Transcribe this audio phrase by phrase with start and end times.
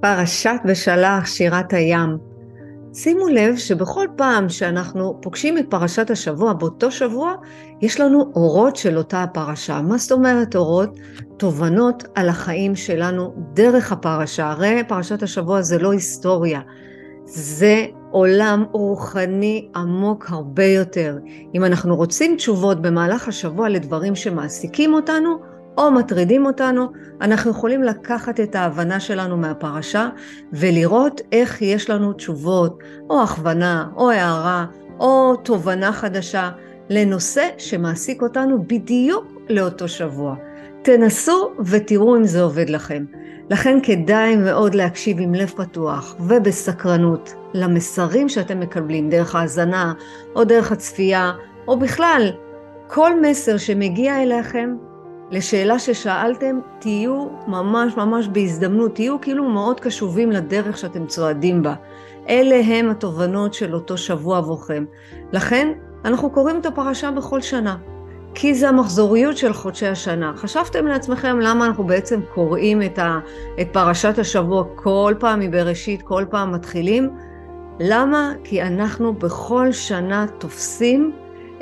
[0.00, 2.18] פרשת ושלח שירת הים.
[2.94, 7.34] שימו לב שבכל פעם שאנחנו פוגשים את פרשת השבוע, באותו שבוע,
[7.82, 9.80] יש לנו אורות של אותה הפרשה.
[9.82, 10.98] מה זאת אומרת אורות?
[11.36, 14.50] תובנות על החיים שלנו דרך הפרשה.
[14.50, 16.60] הרי פרשת השבוע זה לא היסטוריה,
[17.24, 21.18] זה עולם רוחני עמוק הרבה יותר.
[21.54, 25.38] אם אנחנו רוצים תשובות במהלך השבוע לדברים שמעסיקים אותנו,
[25.78, 26.86] או מטרידים אותנו,
[27.20, 30.08] אנחנו יכולים לקחת את ההבנה שלנו מהפרשה
[30.52, 32.78] ולראות איך יש לנו תשובות,
[33.10, 34.66] או הכוונה, או הערה,
[35.00, 36.50] או תובנה חדשה
[36.90, 40.34] לנושא שמעסיק אותנו בדיוק לאותו שבוע.
[40.82, 43.04] תנסו ותראו אם זה עובד לכם.
[43.50, 49.92] לכן כדאי מאוד להקשיב עם לב פתוח ובסקרנות למסרים שאתם מקבלים דרך האזנה
[50.34, 51.32] או דרך הצפייה,
[51.68, 52.30] או בכלל,
[52.86, 54.76] כל מסר שמגיע אליכם
[55.30, 61.74] לשאלה ששאלתם, תהיו ממש ממש בהזדמנות, תהיו כאילו מאוד קשובים לדרך שאתם צועדים בה.
[62.28, 64.84] אלה הם התובנות של אותו שבוע עבורכם.
[65.32, 65.72] לכן,
[66.04, 67.76] אנחנו קוראים את הפרשה בכל שנה,
[68.34, 70.32] כי זה המחזוריות של חודשי השנה.
[70.36, 73.18] חשבתם לעצמכם למה אנחנו בעצם קוראים את, ה,
[73.60, 77.10] את פרשת השבוע כל פעם מבראשית, כל פעם מתחילים?
[77.80, 78.32] למה?
[78.44, 81.12] כי אנחנו בכל שנה תופסים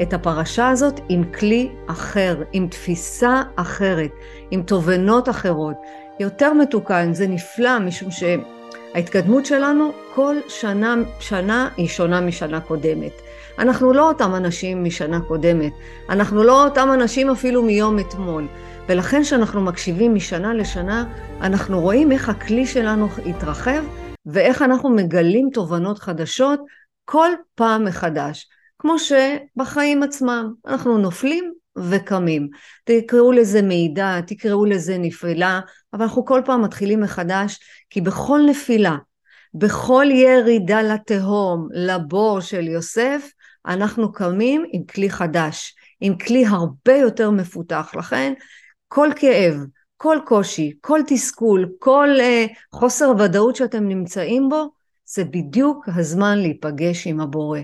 [0.03, 4.11] את הפרשה הזאת עם כלי אחר, עם תפיסה אחרת,
[4.51, 5.77] עם תובנות אחרות.
[6.21, 13.13] יותר מתוקן, זה נפלא, משום שההתקדמות שלנו כל שנה, שנה היא שונה משנה קודמת.
[13.59, 15.73] אנחנו לא אותם אנשים משנה קודמת,
[16.09, 18.47] אנחנו לא אותם אנשים אפילו מיום אתמול.
[18.89, 21.05] ולכן כשאנחנו מקשיבים משנה לשנה,
[21.41, 23.85] אנחנו רואים איך הכלי שלנו התרחב
[24.27, 26.61] ואיך אנחנו מגלים תובנות חדשות
[27.05, 28.49] כל פעם מחדש.
[28.87, 32.49] כמו שבחיים עצמם אנחנו נופלים וקמים.
[32.85, 35.61] תקראו לזה מידע, תקראו לזה נפילה,
[35.93, 37.59] אבל אנחנו כל פעם מתחילים מחדש,
[37.91, 38.97] כי בכל נפילה,
[39.55, 43.31] בכל ירידה לתהום, לבור של יוסף,
[43.67, 47.95] אנחנו קמים עם כלי חדש, עם כלי הרבה יותר מפותח.
[47.99, 48.33] לכן
[48.89, 49.55] כל כאב,
[49.97, 54.69] כל קושי, כל תסכול, כל uh, חוסר ודאות שאתם נמצאים בו,
[55.07, 57.61] זה בדיוק הזמן להיפגש עם הבורא.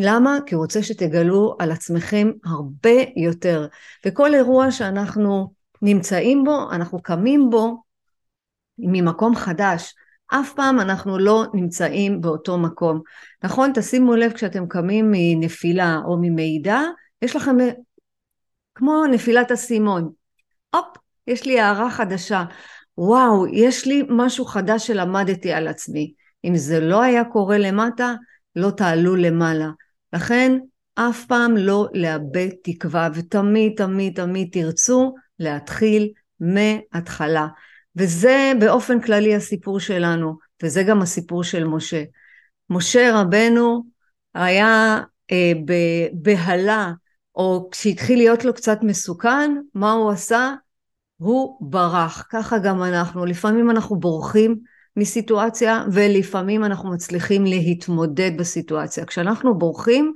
[0.00, 0.38] למה?
[0.46, 3.66] כי הוא רוצה שתגלו על עצמכם הרבה יותר.
[4.06, 7.82] וכל אירוע שאנחנו נמצאים בו, אנחנו קמים בו
[8.78, 9.94] ממקום חדש.
[10.26, 13.00] אף פעם אנחנו לא נמצאים באותו מקום.
[13.44, 13.72] נכון?
[13.74, 16.80] תשימו לב כשאתם קמים מנפילה או ממידע,
[17.22, 17.56] יש לכם
[18.74, 20.10] כמו נפילת אסימון.
[20.74, 22.44] הופ, יש לי הערה חדשה.
[22.98, 26.12] וואו, יש לי משהו חדש שלמדתי על עצמי.
[26.44, 28.14] אם זה לא היה קורה למטה,
[28.56, 29.70] לא תעלו למעלה.
[30.12, 30.58] לכן
[30.94, 37.46] אף פעם לא לאבד תקווה, ותמיד תמיד תמיד תרצו להתחיל מההתחלה.
[37.96, 42.02] וזה באופן כללי הסיפור שלנו, וזה גם הסיפור של משה.
[42.70, 43.84] משה רבנו
[44.34, 46.92] היה אה, בבהלה,
[47.34, 50.54] או כשהתחיל להיות לו קצת מסוכן, מה הוא עשה?
[51.16, 52.26] הוא ברח.
[52.30, 53.26] ככה גם אנחנו.
[53.26, 54.58] לפעמים אנחנו בורחים
[54.96, 59.04] מסיטואציה, ולפעמים אנחנו מצליחים להתמודד בסיטואציה.
[59.04, 60.12] כשאנחנו בורחים,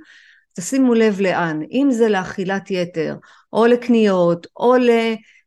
[0.53, 3.15] תשימו לב לאן, אם זה לאכילת יתר,
[3.53, 4.75] או לקניות, או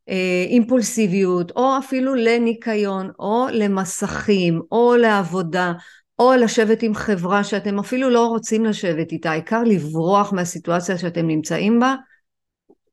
[0.09, 5.73] לאימפולסיביות, או אפילו לניקיון, או למסכים, או לעבודה,
[6.19, 11.81] או לשבת עם חברה שאתם אפילו לא רוצים לשבת איתה, העיקר לברוח מהסיטואציה שאתם נמצאים
[11.81, 11.95] בה,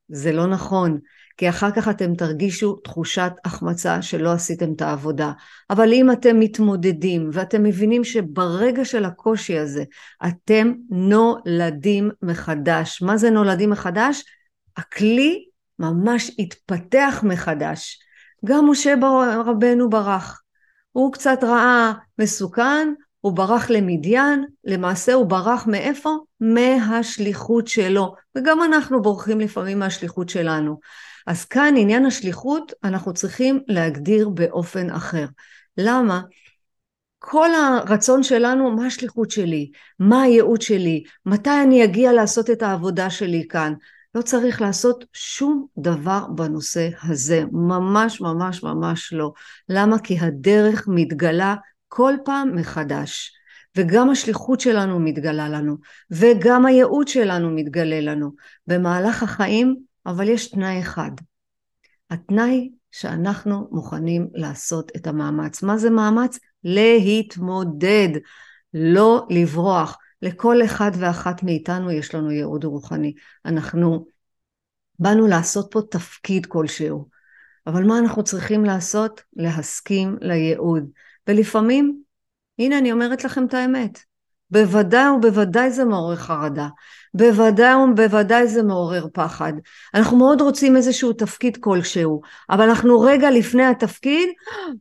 [0.10, 1.00] זה לא נכון.
[1.38, 5.32] כי אחר כך אתם תרגישו תחושת החמצה שלא עשיתם את העבודה.
[5.70, 9.84] אבל אם אתם מתמודדים ואתם מבינים שברגע של הקושי הזה
[10.28, 13.02] אתם נולדים מחדש.
[13.02, 14.24] מה זה נולדים מחדש?
[14.78, 15.46] הכלי
[15.80, 18.00] ממש התפתח מחדש.
[18.46, 18.94] גם משה
[19.46, 20.42] רבנו ברח.
[20.92, 26.10] הוא קצת ראה מסוכן, הוא ברח למדיין, למעשה הוא ברח מאיפה?
[26.40, 28.16] מהשליחות שלו.
[28.38, 30.80] וגם אנחנו בורחים לפעמים מהשליחות שלנו.
[31.28, 35.26] אז כאן עניין השליחות אנחנו צריכים להגדיר באופן אחר.
[35.78, 36.22] למה?
[37.20, 39.72] כל הרצון שלנו, מה השליחות שלי?
[40.00, 41.04] מה הייעוד שלי?
[41.26, 43.74] מתי אני אגיע לעשות את העבודה שלי כאן?
[44.16, 49.32] לא צריך לעשות שום דבר בנושא הזה, ממש ממש ממש לא.
[49.70, 50.00] למה?
[50.00, 51.56] כי הדרך מתגלה
[51.88, 53.34] כל פעם מחדש.
[53.78, 55.78] וגם השליחות שלנו מתגלה לנו,
[56.12, 58.32] וגם הייעוד שלנו מתגלה לנו.
[58.68, 61.12] במהלך החיים אבל יש תנאי אחד.
[62.10, 65.64] התנאי שאנחנו מוכנים לעשות את המאמץ.
[65.64, 66.40] מה זה מאמץ?
[66.64, 68.10] להתמודד,
[68.74, 69.98] לא לברוח.
[70.22, 73.14] לכל אחד ואחת מאיתנו יש לנו ייעוד רוחני.
[73.46, 74.06] אנחנו
[75.00, 77.08] באנו לעשות פה תפקיד כלשהו.
[77.68, 79.22] אבל מה אנחנו צריכים לעשות?
[79.34, 80.90] להסכים לייעוד.
[81.28, 82.02] ולפעמים,
[82.60, 84.00] הנה אני אומרת לכם את האמת,
[84.52, 86.68] בוודאי ובוודאי זה מעורר חרדה,
[87.14, 89.54] בוודאי ובוודאי זה מעורר פחד.
[89.94, 94.30] אנחנו מאוד רוצים איזשהו תפקיד כלשהו, אבל אנחנו רגע לפני התפקיד,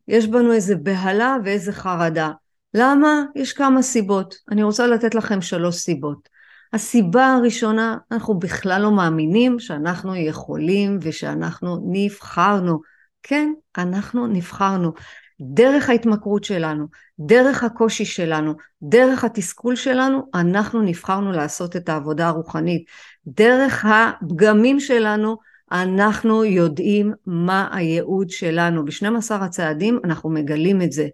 [0.09, 2.31] יש בנו איזה בהלה ואיזה חרדה.
[2.75, 3.25] למה?
[3.35, 4.35] יש כמה סיבות.
[4.51, 6.29] אני רוצה לתת לכם שלוש סיבות.
[6.73, 12.81] הסיבה הראשונה, אנחנו בכלל לא מאמינים שאנחנו יכולים ושאנחנו נבחרנו.
[13.23, 14.93] כן, אנחנו נבחרנו.
[15.41, 16.87] דרך ההתמכרות שלנו,
[17.19, 22.85] דרך הקושי שלנו, דרך התסכול שלנו, אנחנו נבחרנו לעשות את העבודה הרוחנית.
[23.27, 25.37] דרך הפגמים שלנו,
[25.73, 28.85] אנחנו יודעים מה הייעוד שלנו.
[28.85, 31.09] ב-12 הצעדים אנחנו מגלים את זה.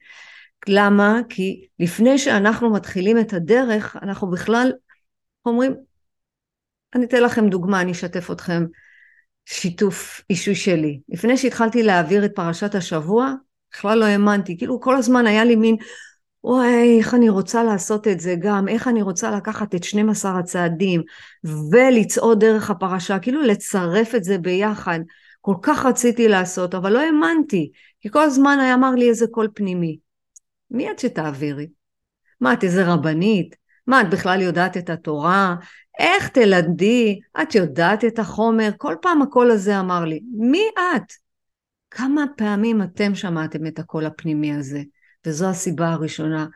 [0.68, 1.20] למה?
[1.28, 4.72] כי לפני שאנחנו מתחילים את הדרך, אנחנו בכלל
[5.46, 5.74] אומרים,
[6.94, 8.64] אני אתן לכם דוגמה, אני אשתף אתכם
[9.44, 11.00] שיתוף אישוי שלי.
[11.08, 13.34] לפני שהתחלתי להעביר את פרשת השבוע,
[13.72, 15.76] בכלל לא האמנתי, כאילו כל הזמן היה לי מין,
[16.44, 21.02] וואי, איך אני רוצה לעשות את זה גם, איך אני רוצה לקחת את 12 הצעדים
[21.72, 25.00] ולצעוד דרך הפרשה, כאילו לצרף את זה ביחד.
[25.40, 27.70] כל כך רציתי לעשות, אבל לא האמנתי,
[28.00, 29.98] כי כל הזמן היה אמר לי איזה קול פנימי.
[30.70, 31.66] מי את שתעבירי?
[32.40, 33.56] מה, את איזה רבנית?
[33.86, 35.54] מה, את בכלל יודעת את התורה?
[35.98, 37.20] איך תלמדי?
[37.42, 38.70] את יודעת את החומר?
[38.76, 40.62] כל פעם הקול הזה אמר לי, מי
[40.96, 41.12] את?
[41.94, 44.82] כמה פעמים אתם שמעתם את הקול הפנימי הזה?
[45.26, 46.46] וזו הסיבה הראשונה,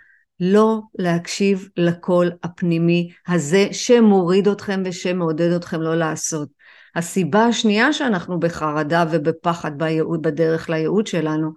[0.41, 6.49] לא להקשיב לקול הפנימי הזה שמוריד אתכם ושמעודד אתכם לא לעשות.
[6.95, 11.53] הסיבה השנייה שאנחנו בחרדה ובפחד בייעוד, בדרך לייעוד שלנו,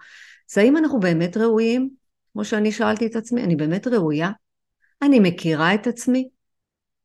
[0.51, 1.89] זה האם אנחנו באמת ראויים?
[2.33, 4.31] כמו שאני שאלתי את עצמי, אני באמת ראויה?
[5.01, 6.29] אני מכירה את עצמי?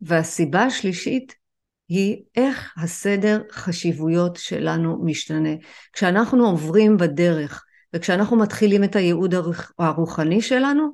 [0.00, 1.34] והסיבה השלישית
[1.88, 5.54] היא איך הסדר חשיבויות שלנו משתנה.
[5.92, 7.64] כשאנחנו עוברים בדרך
[7.94, 9.34] וכשאנחנו מתחילים את הייעוד
[9.78, 10.92] הרוחני שלנו,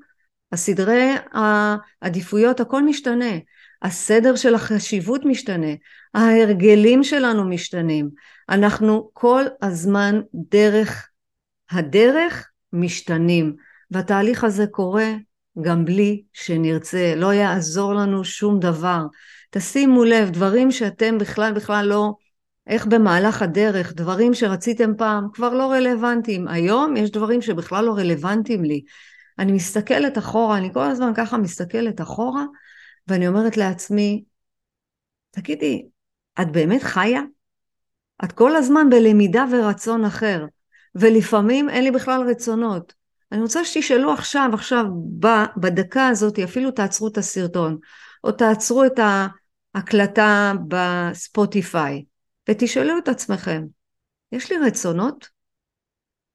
[0.53, 3.35] הסדרי העדיפויות, הכל משתנה.
[3.83, 5.75] הסדר של החשיבות משתנה,
[6.15, 8.11] ההרגלים שלנו משתנים.
[8.49, 11.09] אנחנו כל הזמן דרך
[11.71, 13.57] הדרך משתנים,
[13.91, 15.13] והתהליך הזה קורה
[15.63, 19.03] גם בלי שנרצה, לא יעזור לנו שום דבר.
[19.51, 22.13] תשימו לב, דברים שאתם בכלל בכלל לא,
[22.67, 26.49] איך במהלך הדרך, דברים שרציתם פעם כבר לא רלוונטיים.
[26.49, 28.83] היום יש דברים שבכלל לא רלוונטיים לי.
[29.39, 32.45] אני מסתכלת אחורה, אני כל הזמן ככה מסתכלת אחורה,
[33.09, 34.25] ואני אומרת לעצמי,
[35.31, 35.87] תגידי,
[36.41, 37.23] את באמת חיה?
[38.25, 40.47] את כל הזמן בלמידה ורצון אחר,
[40.95, 42.95] ולפעמים אין לי בכלל רצונות.
[43.33, 44.85] אני רוצה שתשאלו עכשיו, עכשיו,
[45.57, 47.79] בדקה הזאת, אפילו תעצרו את הסרטון,
[48.25, 48.99] או תעצרו את
[49.75, 52.05] ההקלטה בספוטיפיי,
[52.51, 53.65] ותשאלו את עצמכם,
[54.33, 55.29] יש לי רצונות?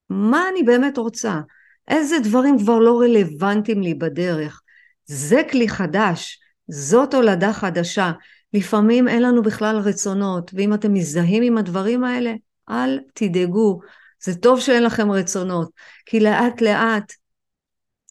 [0.09, 1.39] מה אני באמת רוצה?
[1.87, 4.61] איזה דברים כבר לא רלוונטיים לי בדרך?
[5.05, 8.11] זה כלי חדש, זאת הולדה חדשה.
[8.53, 12.33] לפעמים אין לנו בכלל רצונות, ואם אתם מזדהים עם הדברים האלה,
[12.69, 13.79] אל תדאגו.
[14.23, 15.71] זה טוב שאין לכם רצונות,
[16.05, 17.13] כי לאט לאט,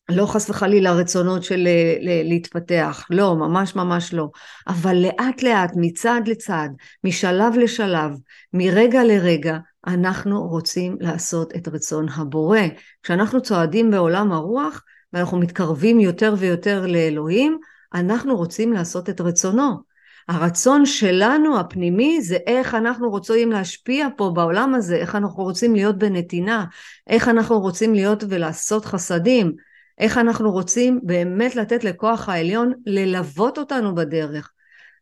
[0.09, 1.69] לא חס וחלילה רצונות של
[2.01, 4.29] להתפתח, לא, ממש ממש לא,
[4.69, 6.73] אבל לאט לאט, מצעד לצעד,
[7.05, 8.11] משלב לשלב,
[8.53, 12.61] מרגע לרגע, אנחנו רוצים לעשות את רצון הבורא.
[13.03, 17.59] כשאנחנו צועדים בעולם הרוח, ואנחנו מתקרבים יותר ויותר לאלוהים,
[17.95, 19.95] אנחנו רוצים לעשות את רצונו.
[20.29, 25.99] הרצון שלנו הפנימי זה איך אנחנו רוצים להשפיע פה בעולם הזה, איך אנחנו רוצים להיות
[25.99, 26.65] בנתינה,
[27.07, 29.53] איך אנחנו רוצים להיות ולעשות חסדים,
[29.99, 34.53] איך אנחנו רוצים באמת לתת לכוח העליון ללוות אותנו בדרך.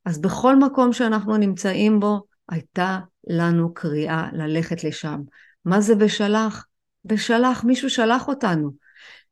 [0.05, 5.21] אז בכל מקום שאנחנו נמצאים בו, הייתה לנו קריאה ללכת לשם.
[5.65, 6.67] מה זה בשלח?
[7.05, 8.71] בשלח, מישהו שלח אותנו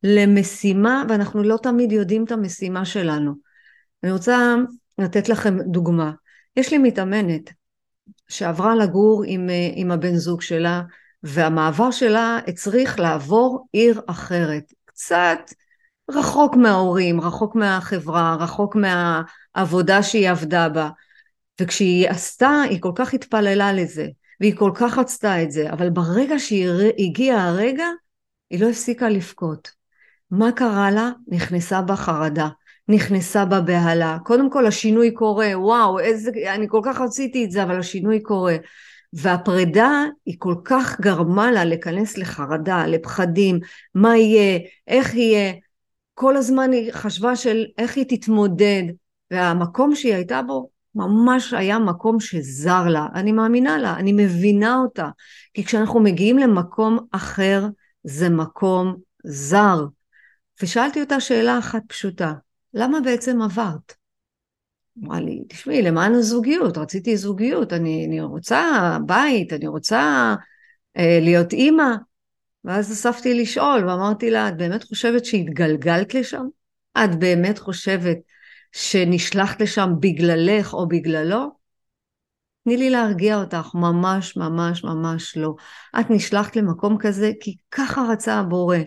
[0.02, 3.35] למשימה, ואנחנו לא תמיד יודעים את המשימה שלנו.
[4.02, 4.55] אני רוצה
[4.99, 6.12] לתת לכם דוגמה.
[6.57, 7.50] יש לי מתאמנת
[8.29, 10.83] שעברה לגור עם, עם הבן זוג שלה,
[11.23, 14.73] והמעבר שלה הצריך לעבור עיר אחרת.
[15.00, 15.54] קצת
[16.11, 20.90] רחוק מההורים, רחוק מהחברה, רחוק מהעבודה שהיא עבדה בה.
[21.61, 24.07] וכשהיא עשתה, היא כל כך התפללה לזה,
[24.40, 27.87] והיא כל כך רצתה את זה, אבל ברגע שהגיע הרגע,
[28.50, 29.71] היא לא הפסיקה לבכות.
[30.30, 31.11] מה קרה לה?
[31.28, 32.49] נכנסה בה חרדה.
[32.88, 34.19] נכנסה בבהלה.
[34.25, 38.57] קודם כל השינוי קורה, וואו, איזה, אני כל כך רציתי את זה, אבל השינוי קורה.
[39.12, 43.59] והפרידה היא כל כך גרמה לה להיכנס לחרדה, לפחדים,
[43.95, 45.52] מה יהיה, איך יהיה.
[46.14, 48.83] כל הזמן היא חשבה של איך היא תתמודד,
[49.31, 53.07] והמקום שהיא הייתה בו ממש היה מקום שזר לה.
[53.14, 55.09] אני מאמינה לה, אני מבינה אותה.
[55.55, 57.67] כי כשאנחנו מגיעים למקום אחר,
[58.05, 59.85] זה מקום זר.
[60.62, 62.33] ושאלתי אותה שאלה אחת פשוטה,
[62.75, 64.00] למה בעצם עברת?
[65.02, 70.35] אמרה לי, תשמעי, למען הזוגיות, רציתי זוגיות, אני, אני רוצה בית, אני רוצה
[70.97, 71.95] אה, להיות אימא.
[72.64, 76.45] ואז אספתי לשאול, ואמרתי לה, את באמת חושבת שהתגלגלת לשם?
[77.04, 78.16] את באמת חושבת
[78.73, 81.61] שנשלחת לשם בגללך או בגללו?
[82.64, 85.54] תני לי להרגיע אותך, ממש ממש ממש לא.
[86.00, 88.78] את נשלחת למקום כזה כי ככה רצה הבורא.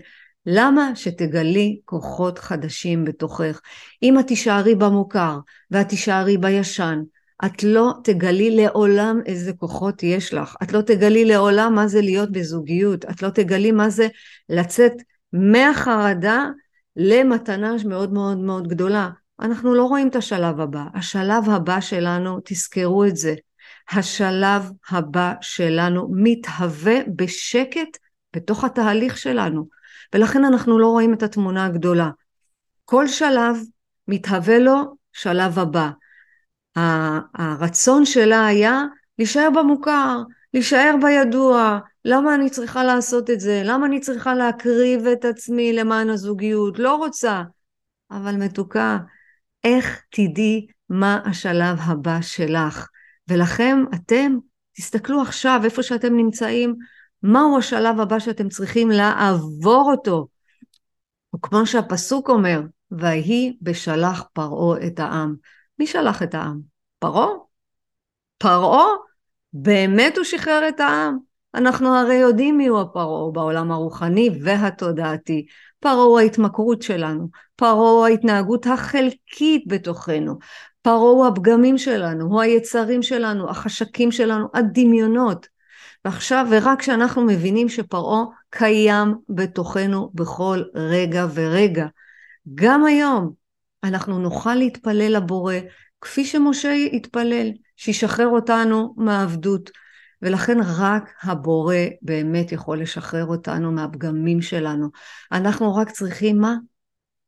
[0.46, 3.62] למה שתגלי כוחות חדשים בתוכך?
[4.04, 5.38] אם את תישארי במוכר
[5.72, 7.00] ואת תישארי בישן,
[7.46, 10.56] את לא תגלי לעולם איזה כוחות יש לך.
[10.64, 13.06] את לא תגלי לעולם מה זה להיות בזוגיות.
[13.06, 14.08] את לא תגלי מה זה
[14.50, 14.94] לצאת
[15.34, 16.46] מהחרדה
[16.96, 19.10] למתנה מאוד מאוד מאוד גדולה.
[19.40, 20.84] אנחנו לא רואים את השלב הבא.
[20.94, 23.36] השלב הבא שלנו, תזכרו את זה,
[23.92, 27.98] השלב הבא שלנו מתהווה בשקט
[28.36, 29.68] בתוך התהליך שלנו,
[30.14, 32.10] ולכן אנחנו לא רואים את התמונה הגדולה.
[32.86, 33.58] כל שלב
[34.08, 35.90] מתהווה לו שלב הבא.
[37.36, 38.84] הרצון שלה היה
[39.20, 40.22] להישאר במוכר,
[40.54, 43.62] להישאר בידוע, למה אני צריכה לעשות את זה?
[43.66, 46.80] למה אני צריכה להקריב את עצמי למען הזוגיות?
[46.80, 47.44] לא רוצה.
[48.12, 48.98] אבל מתוקה,
[49.64, 52.88] איך תדעי מה השלב הבא שלך?
[53.28, 54.38] ולכם, אתם,
[54.76, 56.76] תסתכלו עכשיו איפה שאתם נמצאים,
[57.24, 60.28] מהו השלב הבא שאתם צריכים לעבור אותו.
[61.34, 62.62] או כמו שהפסוק אומר,
[62.92, 65.36] ויהי בשלח פרעה את העם.
[65.80, 66.60] מי שלח את העם?
[67.00, 67.28] פרעה?
[68.38, 68.88] פרעה?
[69.54, 71.18] באמת הוא שחרר את העם?
[71.56, 75.46] אנחנו הרי יודעים מיהו הפרעה בעולם הרוחני והתודעתי.
[75.80, 80.38] פרעה הוא ההתמכרות שלנו, פרעה הוא ההתנהגות החלקית בתוכנו,
[80.82, 85.53] פרעה הוא הפגמים שלנו, הוא היצרים שלנו, החשקים שלנו, הדמיונות.
[86.06, 91.86] ועכשיו, ורק כשאנחנו מבינים שפרעה קיים בתוכנו בכל רגע ורגע,
[92.56, 93.34] גם היום
[93.84, 95.56] אנחנו נוכל להתפלל לבורא
[96.02, 99.70] כפי שמשה התפלל, שישחרר אותנו מהעבדות.
[100.22, 104.90] ולכן רק הבורא באמת יכול לשחרר אותנו מהפגמים שלנו.
[105.32, 106.56] אנחנו רק צריכים מה?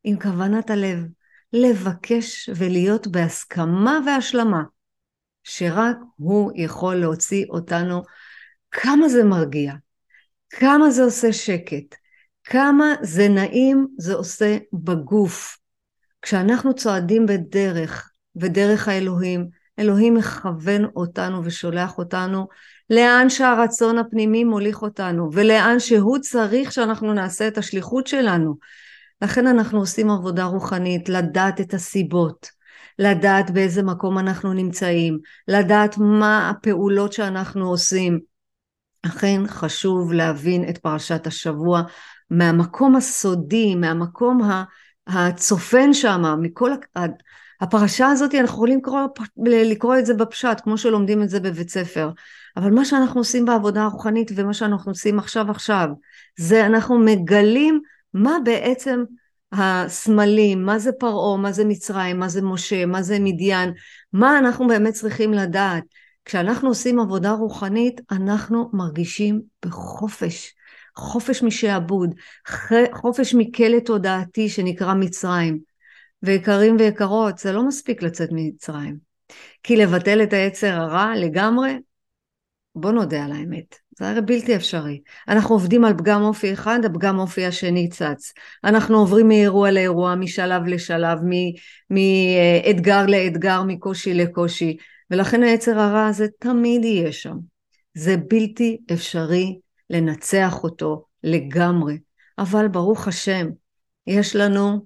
[0.04, 1.06] עם כוונת הלב.
[1.54, 4.64] לבקש ולהיות בהסכמה והשלמה,
[5.44, 8.02] שרק הוא יכול להוציא אותנו.
[8.82, 9.74] כמה זה מרגיע,
[10.50, 11.96] כמה זה עושה שקט,
[12.44, 15.58] כמה זה נעים זה עושה בגוף.
[16.22, 19.48] כשאנחנו צועדים בדרך, ודרך האלוהים,
[19.80, 22.48] אלוהים מכוון אותנו ושולח אותנו
[22.90, 28.56] לאן שהרצון הפנימי מוליך אותנו, ולאן שהוא צריך שאנחנו נעשה את השליחות שלנו.
[29.22, 32.50] לכן אנחנו עושים עבודה רוחנית, לדעת את הסיבות,
[33.00, 38.35] לדעת באיזה מקום אנחנו נמצאים, לדעת מה הפעולות שאנחנו עושים.
[39.06, 41.82] אכן חשוב להבין את פרשת השבוע
[42.30, 44.42] מהמקום הסודי, מהמקום
[45.08, 46.72] הצופן שם, מכל
[47.62, 49.02] הפרשה הזאת אנחנו יכולים לקרוא,
[49.46, 52.10] לקרוא את זה בפשט, כמו שלומדים את זה בבית ספר.
[52.58, 55.90] אבל מה שאנחנו עושים בעבודה הרוחנית ומה שאנחנו עושים עכשיו עכשיו,
[56.38, 57.82] זה אנחנו מגלים
[58.14, 59.04] מה בעצם
[59.52, 63.74] הסמלים, מה זה פרעה, מה זה מצרים, מה זה משה, מה זה מדיין,
[64.14, 65.84] מה אנחנו באמת צריכים לדעת.
[66.26, 70.54] כשאנחנו עושים עבודה רוחנית, אנחנו מרגישים בחופש.
[70.96, 72.16] חופש משעבוד,
[72.94, 75.60] חופש מכלא תודעתי שנקרא מצרים.
[76.24, 78.98] ויקרים ויקרות, זה לא מספיק לצאת ממצרים.
[79.64, 81.78] כי לבטל את היצר הרע לגמרי,
[82.76, 85.02] בוא נודה על האמת, זה הרי בלתי אפשרי.
[85.28, 88.34] אנחנו עובדים על פגם אופי אחד, הפגם אופי השני צץ.
[88.64, 91.20] אנחנו עוברים מאירוע לאירוע, משלב לשלב,
[91.90, 94.78] מאתגר לאתגר, מקושי לקושי,
[95.12, 97.38] ולכן היצר הרע הזה תמיד יהיה שם.
[97.94, 99.60] זה בלתי אפשרי
[99.90, 101.98] לנצח אותו לגמרי.
[102.38, 103.48] אבל ברוך השם,
[104.08, 104.86] יש לנו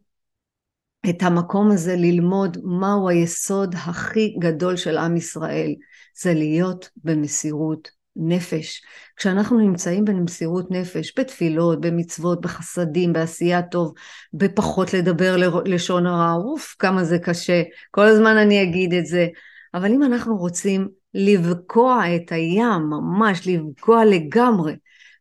[1.09, 5.75] את המקום הזה ללמוד מהו היסוד הכי גדול של עם ישראל,
[6.21, 8.81] זה להיות במסירות נפש.
[9.15, 13.93] כשאנחנו נמצאים במסירות נפש, בתפילות, במצוות, בחסדים, בעשייה טוב,
[14.33, 15.35] בפחות לדבר
[15.65, 19.27] לשון הרע, אוף, כמה זה קשה, כל הזמן אני אגיד את זה.
[19.73, 24.73] אבל אם אנחנו רוצים לבקוע את הים, ממש לבקוע לגמרי,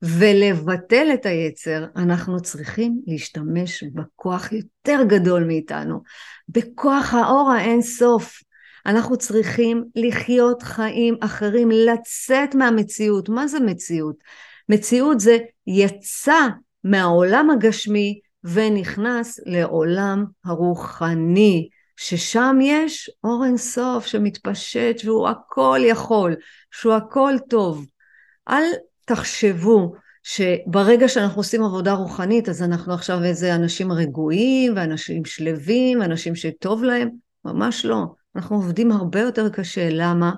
[0.02, 6.02] ולבטל את היצר, אנחנו צריכים להשתמש בכוח יותר גדול מאיתנו,
[6.48, 8.42] בכוח האור האין סוף.
[8.86, 13.28] אנחנו צריכים לחיות חיים אחרים, לצאת מהמציאות.
[13.28, 14.16] מה זה מציאות?
[14.68, 16.48] מציאות זה יצא
[16.84, 21.68] מהעולם הגשמי ונכנס לעולם הרוחני,
[22.00, 26.36] ששם יש אור אין סוף שמתפשט והוא הכל יכול,
[26.70, 27.86] שהוא הכל טוב.
[28.48, 28.64] אל
[29.04, 36.34] תחשבו שברגע שאנחנו עושים עבודה רוחנית, אז אנחנו עכשיו איזה אנשים רגועים, ואנשים שלווים, אנשים
[36.34, 37.08] שטוב להם,
[37.44, 38.04] ממש לא.
[38.36, 40.32] אנחנו עובדים הרבה יותר קשה, למה?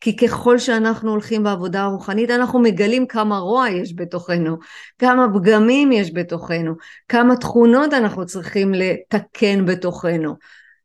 [0.00, 4.56] כי ככל שאנחנו הולכים בעבודה הרוחנית, אנחנו מגלים כמה רוע יש בתוכנו,
[4.98, 6.74] כמה פגמים יש בתוכנו,
[7.08, 10.36] כמה תכונות אנחנו צריכים לתקן בתוכנו.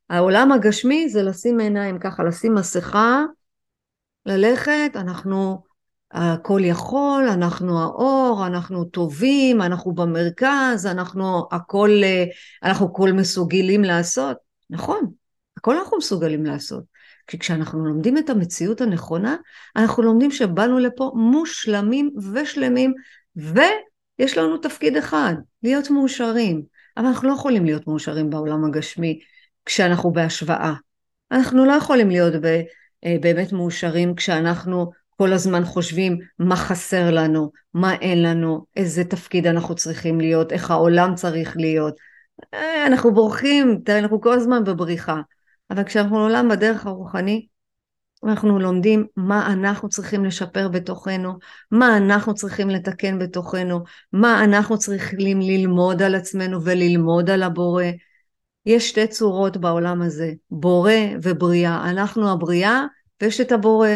[0.10, 3.24] העולם הגשמי זה לשים עיניים ככה, לשים מסכה,
[4.26, 5.64] ללכת, אנחנו
[6.12, 11.90] הכל יכול, אנחנו האור, אנחנו טובים, אנחנו במרכז, אנחנו הכל,
[12.64, 14.38] אנחנו הכל מסוגלים לעשות.
[14.70, 15.12] נכון,
[15.58, 16.84] הכל אנחנו מסוגלים לעשות.
[17.28, 19.36] כי כשאנחנו לומדים את המציאות הנכונה,
[19.76, 22.94] אנחנו לומדים שבאנו לפה מושלמים ושלמים,
[23.36, 25.34] ויש לנו תפקיד אחד,
[25.64, 26.64] להיות מאושרים.
[26.98, 29.20] אבל אנחנו לא יכולים להיות מאושרים בעולם הגשמי
[29.66, 30.74] כשאנחנו בהשוואה.
[31.32, 32.34] אנחנו לא יכולים להיות
[33.06, 39.48] אה, באמת מאושרים כשאנחנו כל הזמן חושבים מה חסר לנו, מה אין לנו, איזה תפקיד
[39.48, 41.96] אנחנו צריכים להיות, איך העולם צריך להיות.
[42.54, 45.22] אה, אנחנו בורחים, אנחנו כל הזמן בבריחה.
[45.70, 47.48] אבל כשאנחנו עולם בדרך הרוחני,
[48.24, 51.34] אנחנו לומדים מה אנחנו צריכים לשפר בתוכנו,
[51.72, 57.86] מה אנחנו צריכים לתקן בתוכנו, מה אנחנו צריכים ללמוד על עצמנו וללמוד על הבורא.
[58.66, 60.92] יש שתי צורות בעולם הזה, בורא
[61.22, 61.90] ובריאה.
[61.90, 62.86] אנחנו הבריאה
[63.22, 63.90] ויש את הבורא.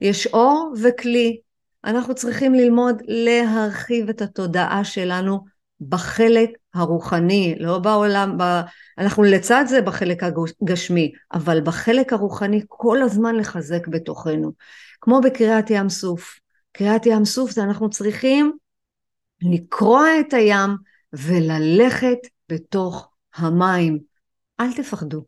[0.00, 1.40] יש אור וכלי.
[1.84, 5.44] אנחנו צריכים ללמוד להרחיב את התודעה שלנו
[5.80, 8.60] בחלק הרוחני, לא בעולם, ב...
[8.98, 10.22] אנחנו לצד זה בחלק
[10.62, 14.52] הגשמי, אבל בחלק הרוחני כל הזמן לחזק בתוכנו.
[15.00, 16.38] כמו בקריאת ים סוף.
[16.72, 18.52] קריאת ים סוף זה אנחנו צריכים
[19.42, 20.70] לקרוע את הים
[21.12, 22.18] וללכת
[22.48, 23.98] בתוך המים.
[24.60, 25.24] אל תפחדו.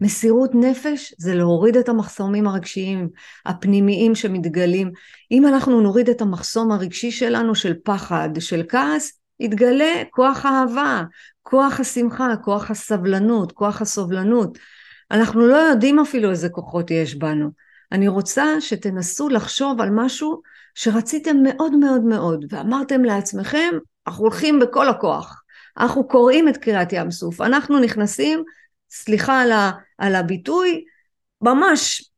[0.00, 3.08] מסירות נפש זה להוריד את המחסומים הרגשיים,
[3.46, 4.90] הפנימיים שמתגלים.
[5.30, 11.02] אם אנחנו נוריד את המחסום הרגשי שלנו של פחד, של כעס, יתגלה כוח האהבה,
[11.42, 14.58] כוח השמחה, כוח הסבלנות, כוח הסובלנות.
[15.10, 17.50] אנחנו לא יודעים אפילו איזה כוחות יש בנו.
[17.92, 20.40] אני רוצה שתנסו לחשוב על משהו
[20.74, 23.70] שרציתם מאוד מאוד מאוד, ואמרתם לעצמכם,
[24.06, 25.43] אנחנו הולכים בכל הכוח.
[25.78, 28.44] אנחנו קוראים את קריאת ים סוף, אנחנו נכנסים
[28.90, 30.84] סליחה על, ה, על הביטוי,
[31.42, 32.10] ממש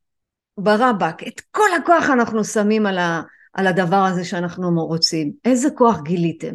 [0.58, 5.32] ברבק, את כל הכוח אנחנו שמים על, ה, על הדבר הזה שאנחנו רוצים.
[5.44, 6.54] איזה כוח גיליתם?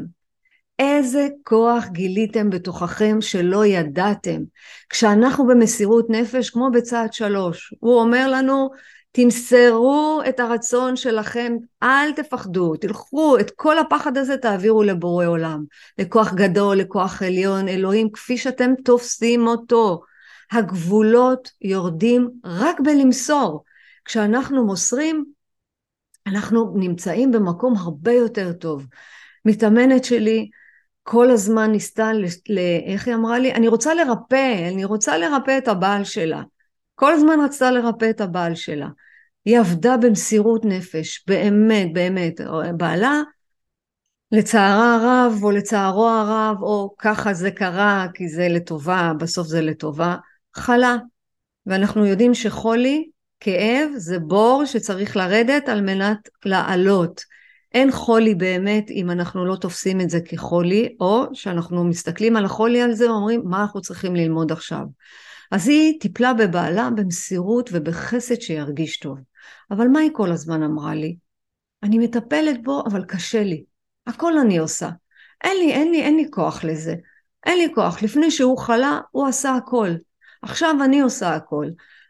[0.79, 4.41] איזה כוח גיליתם בתוככם שלא ידעתם.
[4.89, 8.69] כשאנחנו במסירות נפש, כמו בצעד שלוש, הוא אומר לנו,
[9.11, 15.63] תמסרו את הרצון שלכם, אל תפחדו, תלכו, את כל הפחד הזה תעבירו לבורא עולם,
[15.97, 20.01] לכוח גדול, לכוח עליון, אלוהים, כפי שאתם תופסים אותו.
[20.51, 23.63] הגבולות יורדים רק בלמסור.
[24.05, 25.25] כשאנחנו מוסרים,
[26.27, 28.87] אנחנו נמצאים במקום הרבה יותר טוב.
[29.45, 30.49] מתאמנת שלי
[31.03, 33.53] כל הזמן ניסתה, ל, ל, איך היא אמרה לי?
[33.53, 36.41] אני רוצה לרפא, אני רוצה לרפא את הבעל שלה.
[37.01, 38.87] כל הזמן רצתה לרפא את הבעל שלה.
[39.45, 42.41] היא עבדה במסירות נפש, באמת, באמת.
[42.77, 43.21] בעלה,
[44.31, 50.15] לצערה הרב, או לצערו הרב, או ככה זה קרה, כי זה לטובה, בסוף זה לטובה.
[50.55, 50.97] חלה.
[51.65, 53.09] ואנחנו יודעים שחולי,
[53.39, 57.21] כאב, זה בור שצריך לרדת על מנת לעלות.
[57.73, 62.81] אין חולי באמת אם אנחנו לא תופסים את זה כחולי, או שאנחנו מסתכלים על החולי
[62.81, 64.83] על זה ואומרים, מה אנחנו צריכים ללמוד עכשיו?
[65.51, 69.17] אז היא טיפלה בבעלה במסירות ובחסד שירגיש טוב.
[69.71, 71.15] אבל מה היא כל הזמן אמרה לי?
[71.83, 73.63] אני מטפלת בו, אבל קשה לי.
[74.07, 74.89] הכל אני עושה.
[75.43, 76.95] אין לי, אין לי, אין לי כוח לזה.
[77.45, 78.03] אין לי כוח.
[78.03, 79.89] לפני שהוא חלה, הוא עשה הכל.
[80.41, 81.67] עכשיו אני עושה הכל.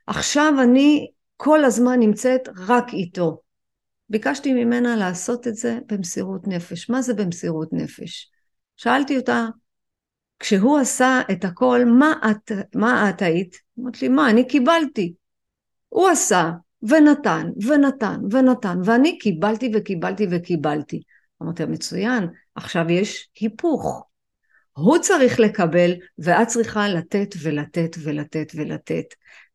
[0.08, 3.42] עכשיו אני כל הזמן נמצאת רק איתו.
[4.10, 6.90] ביקשתי ממנה לעשות את זה במסירות נפש.
[6.90, 8.32] מה זה במסירות נפש?
[8.78, 9.48] שאלתי אותה,
[10.42, 13.56] כשהוא עשה את הכל, מה את, מה את היית?
[13.80, 15.14] אמרת לי, מה, אני קיבלתי.
[15.90, 16.52] הוא עשה,
[16.84, 21.02] ונתן, ונתן, ונתן, ואני קיבלתי וקיבלתי וקיבלתי.
[21.42, 24.08] אמרתי, מצוין, עכשיו יש היפוך.
[24.74, 29.06] הוא צריך לקבל ואת צריכה לתת ולתת ולתת ולתת.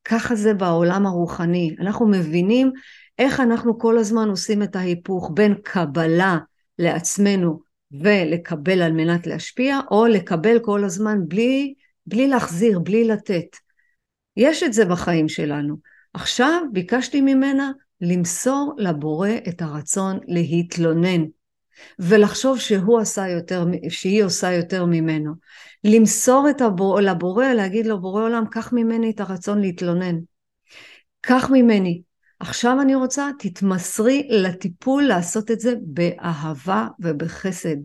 [0.05, 1.77] ככה זה בעולם הרוחני.
[1.81, 2.73] אנחנו מבינים
[3.19, 6.39] איך אנחנו כל הזמן עושים את ההיפוך בין קבלה
[6.79, 11.75] לעצמנו ולקבל על מנת להשפיע, או לקבל כל הזמן בלי,
[12.07, 13.57] בלי להחזיר, בלי לתת.
[14.37, 15.77] יש את זה בחיים שלנו.
[16.15, 21.25] עכשיו ביקשתי ממנה למסור לבורא את הרצון להתלונן.
[21.99, 25.33] ולחשוב שהוא עשה יותר, שהיא עושה יותר ממנו.
[25.85, 30.17] למסור את הבור, לבורא, להגיד לו, בורא עולם, קח ממני את הרצון להתלונן.
[31.21, 32.03] קח ממני.
[32.41, 37.77] עכשיו אני רוצה, תתמסרי לטיפול לעשות את זה באהבה ובחסד.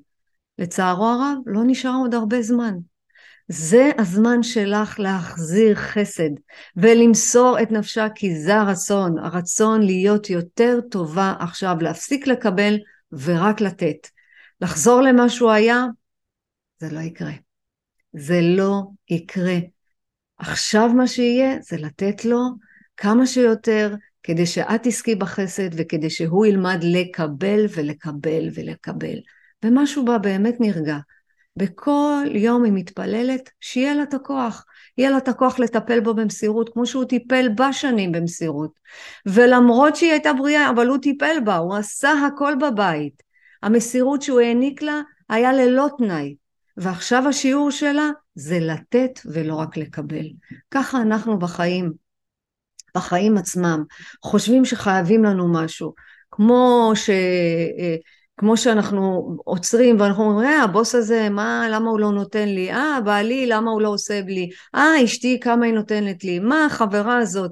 [0.58, 2.74] לצערו הרב, לא נשאר עוד הרבה זמן.
[3.48, 6.30] זה הזמן שלך להחזיר חסד
[6.76, 12.78] ולמסור את נפשה כי זה הרצון, הרצון להיות יותר טובה עכשיו, להפסיק לקבל
[13.12, 14.08] ורק לתת.
[14.62, 15.86] לחזור למה שהוא היה,
[16.80, 17.32] זה לא יקרה.
[18.14, 19.58] זה לא יקרה.
[20.38, 22.40] עכשיו מה שיהיה זה לתת לו
[22.98, 29.18] כמה שיותר כדי שאת תזכי בחסד וכדי שהוא ילמד לקבל ולקבל ולקבל.
[29.66, 30.98] ומשהו בה באמת נרגע.
[31.58, 34.66] בכל יום היא מתפללת שיהיה לה את הכוח.
[34.98, 38.72] יהיה לה את הכוח לטפל בו במסירות, כמו שהוא טיפל בה שנים במסירות.
[39.26, 43.24] ולמרות שהיא הייתה בריאה, אבל הוא טיפל בה, הוא עשה הכל בבית.
[43.64, 46.36] המסירות שהוא העניק לה היה ללא תנאי.
[46.78, 50.26] ועכשיו השיעור שלה זה לתת ולא רק לקבל.
[50.72, 51.92] ככה אנחנו בחיים,
[52.98, 53.84] בחיים עצמם,
[54.26, 55.94] חושבים שחייבים לנו משהו.
[56.32, 57.10] כמו ש...
[58.42, 62.72] כמו שאנחנו עוצרים ואנחנו אומרים, אה, הבוס הזה, מה, למה הוא לא נותן לי?
[62.72, 64.50] אה, בעלי, למה הוא לא עושה בלי?
[64.76, 66.40] אה, אשתי, כמה היא נותנת לי?
[66.40, 67.52] מה החברה הזאת?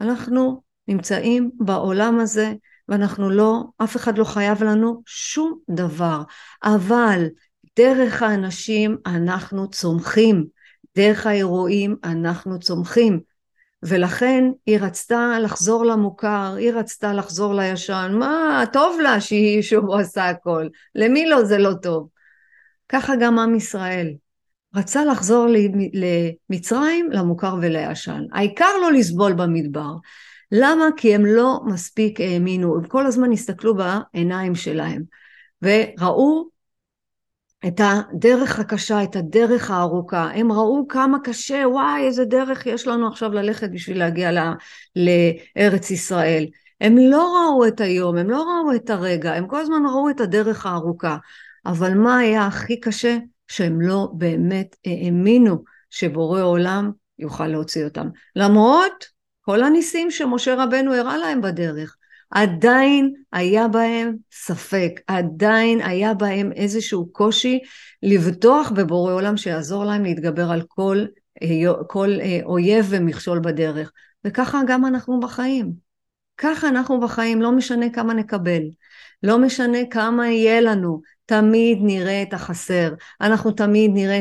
[0.00, 2.52] אנחנו נמצאים בעולם הזה
[2.88, 6.22] ואנחנו לא, אף אחד לא חייב לנו שום דבר.
[6.64, 7.26] אבל
[7.76, 10.46] דרך האנשים אנחנו צומחים,
[10.96, 13.20] דרך האירועים אנחנו צומחים.
[13.82, 20.28] ולכן היא רצתה לחזור למוכר, היא רצתה לחזור לישן, מה, טוב לה שהיא, שהוא עשה
[20.28, 22.08] הכל, למי לא זה לא טוב.
[22.88, 24.14] ככה גם עם ישראל.
[24.74, 25.46] רצה לחזור
[26.50, 28.22] למצרים, למוכר ולישן.
[28.32, 29.92] העיקר לא לסבול במדבר.
[30.52, 30.84] למה?
[30.96, 35.02] כי הם לא מספיק האמינו, הם כל הזמן הסתכלו בעיניים שלהם,
[35.62, 36.48] וראו
[37.66, 40.30] את הדרך הקשה, את הדרך הארוכה.
[40.34, 44.38] הם ראו כמה קשה, וואי, איזה דרך יש לנו עכשיו ללכת בשביל להגיע ל,
[44.96, 46.46] לארץ ישראל.
[46.80, 50.20] הם לא ראו את היום, הם לא ראו את הרגע, הם כל הזמן ראו את
[50.20, 51.16] הדרך הארוכה.
[51.66, 53.18] אבל מה היה הכי קשה?
[53.48, 58.08] שהם לא באמת האמינו שבורא עולם יוכל להוציא אותם.
[58.36, 59.04] למרות
[59.40, 61.96] כל הניסים שמשה רבנו הראה להם בדרך.
[62.30, 67.58] עדיין היה בהם ספק, עדיין היה בהם איזשהו קושי
[68.02, 71.04] לבטוח בבורא עולם שיעזור להם להתגבר על כל,
[71.86, 73.92] כל אה, אויב ומכשול בדרך.
[74.24, 75.88] וככה גם אנחנו בחיים.
[76.36, 78.62] ככה אנחנו בחיים, לא משנה כמה נקבל,
[79.22, 84.20] לא משנה כמה יהיה לנו, תמיד נראה את החסר, אנחנו תמיד נראה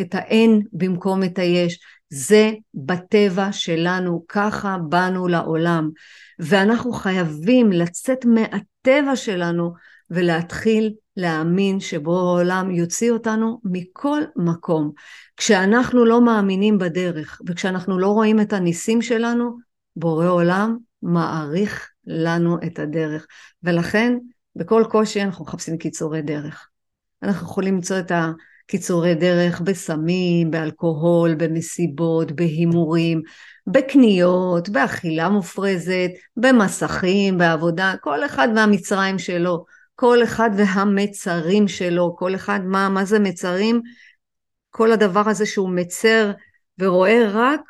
[0.00, 1.78] את האין במקום את היש.
[2.14, 5.90] זה בטבע שלנו, ככה באנו לעולם.
[6.38, 9.72] ואנחנו חייבים לצאת מהטבע שלנו
[10.10, 14.92] ולהתחיל להאמין שבו העולם יוציא אותנו מכל מקום.
[15.36, 19.58] כשאנחנו לא מאמינים בדרך וכשאנחנו לא רואים את הניסים שלנו,
[19.96, 23.26] בורא עולם מעריך לנו את הדרך.
[23.62, 24.18] ולכן
[24.56, 26.68] בכל קושי אנחנו מחפשים קיצורי דרך.
[27.22, 28.12] אנחנו יכולים למצוא את
[28.64, 33.22] הקיצורי דרך בסמים, באלכוהול, במסיבות, בהימורים,
[33.66, 42.60] בקניות, באכילה מופרזת, במסכים, בעבודה, כל אחד והמצרים שלו, כל אחד והמצרים שלו, כל אחד,
[42.64, 43.80] מה, מה זה מצרים?
[44.70, 46.32] כל הדבר הזה שהוא מצר
[46.78, 47.60] ורואה רק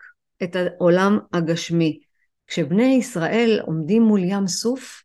[0.42, 2.00] את העולם הגשמי.
[2.46, 5.02] כשבני ישראל עומדים מול ים סוף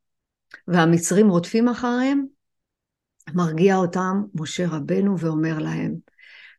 [0.68, 2.26] והמצרים רודפים אחריהם,
[3.34, 5.96] מרגיע אותם משה רבנו ואומר להם,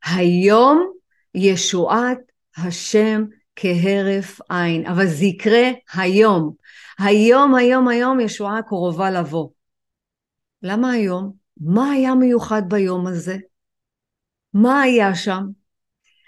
[0.04, 0.92] היום
[1.34, 2.18] ישועת
[2.56, 3.24] השם
[3.56, 6.54] כהרף עין, אבל זה יקרה היום.
[6.98, 9.48] היום, היום, היום ישועה קרובה לבוא.
[10.62, 11.32] למה היום?
[11.60, 13.36] מה היה מיוחד ביום הזה?
[14.54, 15.46] מה היה שם?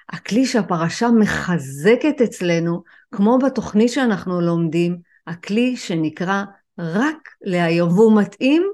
[0.09, 2.83] הכלי שהפרשה מחזקת אצלנו,
[3.15, 6.45] כמו בתוכנית שאנחנו לומדים, הכלי שנקרא
[6.79, 8.71] רק להיום, והוא מתאים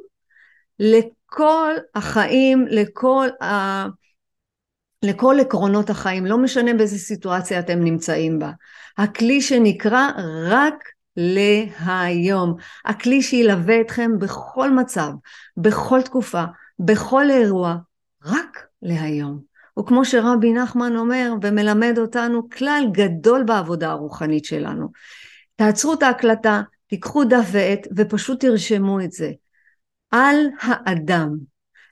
[1.27, 3.85] לכל החיים, לכל ה...
[5.03, 8.51] לכל עקרונות החיים, לא משנה באיזה סיטואציה אתם נמצאים בה.
[8.99, 10.09] הכלי שנקרא
[10.49, 10.75] רק
[11.17, 12.57] להיום.
[12.85, 15.11] הכלי שילווה אתכם בכל מצב,
[15.57, 16.45] בכל תקופה,
[16.79, 17.77] בכל אירוע,
[18.25, 19.41] רק להיום.
[19.79, 24.89] וכמו שרבי נחמן אומר ומלמד אותנו כלל גדול בעבודה הרוחנית שלנו.
[25.57, 29.33] תעצרו את ההקלטה, תיקחו דף ועט ופשוט תרשמו את זה.
[30.11, 31.37] על האדם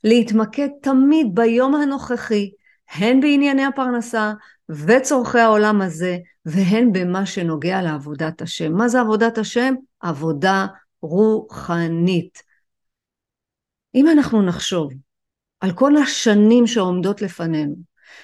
[0.04, 2.50] להתמקד תמיד ביום הנוכחי
[2.94, 4.32] הן בענייני הפרנסה
[4.68, 8.72] וצורכי העולם הזה, והן במה שנוגע לעבודת השם.
[8.72, 9.74] מה זה עבודת השם?
[10.00, 10.66] עבודה
[11.02, 12.42] רוחנית.
[13.94, 14.92] אם אנחנו נחשוב
[15.60, 17.74] על כל השנים שעומדות לפנינו,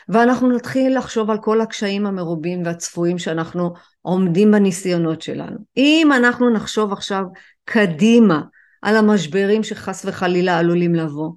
[0.08, 5.58] ואנחנו נתחיל לחשוב על כל הקשיים המרובים והצפויים שאנחנו עומדים בניסיונות שלנו.
[5.76, 7.24] אם אנחנו נחשוב עכשיו
[7.64, 8.40] קדימה
[8.82, 11.30] על המשברים שחס וחלילה עלולים לבוא,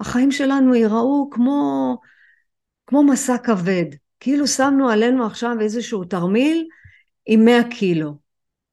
[0.00, 1.96] החיים שלנו ייראו כמו,
[2.86, 3.84] כמו מסע כבד,
[4.20, 6.66] כאילו שמנו עלינו עכשיו איזשהו תרמיל
[7.26, 8.14] עם 100 קילו.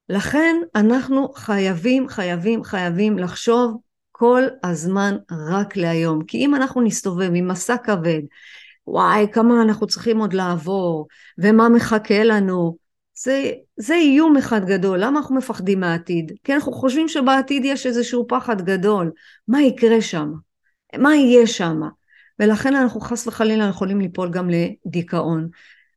[0.10, 3.78] לכן אנחנו חייבים, חייבים, חייבים לחשוב
[4.12, 5.16] כל הזמן
[5.50, 6.24] רק להיום.
[6.26, 8.22] כי אם אנחנו נסתובב עם מסע כבד,
[8.88, 12.78] וואי, כמה אנחנו צריכים עוד לעבור, ומה מחכה לנו,
[13.24, 15.00] זה, זה איום אחד גדול.
[15.04, 16.32] למה אנחנו מפחדים מהעתיד?
[16.44, 19.12] כי אנחנו חושבים שבעתיד יש איזשהו פחד גדול.
[19.48, 20.32] מה יקרה שם?
[20.98, 21.82] מה יהיה שם?
[22.40, 25.50] ולכן אנחנו חס וחלילה יכולים ליפול גם לדיכאון.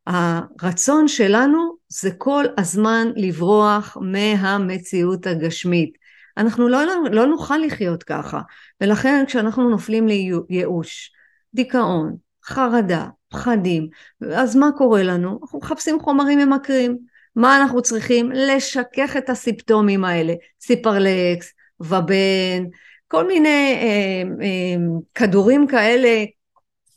[0.06, 5.98] הרצון שלנו זה כל הזמן לברוח מהמציאות הגשמית.
[6.36, 6.80] אנחנו לא,
[7.12, 8.40] לא נוכל לחיות ככה,
[8.80, 11.12] ולכן כשאנחנו נופלים לייאוש,
[11.54, 13.88] דיכאון, חרדה, פחדים,
[14.34, 15.38] אז מה קורה לנו?
[15.42, 17.13] אנחנו מחפשים חומרים ממכרים.
[17.36, 18.32] מה אנחנו צריכים?
[18.32, 22.64] לשכך את הסיפטומים האלה, סיפרלקס, ובן,
[23.08, 26.24] כל מיני אה, אה, כדורים כאלה,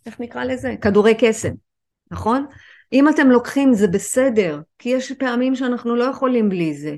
[0.05, 0.75] איך נקרא לזה?
[0.81, 1.53] כדורי קסם,
[2.11, 2.45] נכון?
[2.93, 6.95] אם אתם לוקחים זה בסדר, כי יש פעמים שאנחנו לא יכולים בלי זה,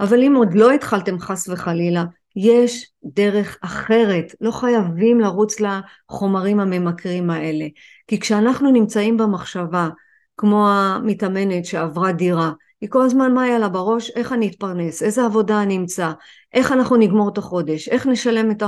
[0.00, 2.04] אבל אם עוד לא התחלתם חס וחלילה,
[2.36, 7.66] יש דרך אחרת, לא חייבים לרוץ לחומרים הממכרים האלה,
[8.06, 9.88] כי כשאנחנו נמצאים במחשבה,
[10.36, 15.24] כמו המתאמנת שעברה דירה, היא כל הזמן מה היה לה בראש, איך אני אתפרנס, איזה
[15.24, 16.12] עבודה אני אמצא,
[16.52, 18.62] איך אנחנו נגמור את החודש, איך נשלם את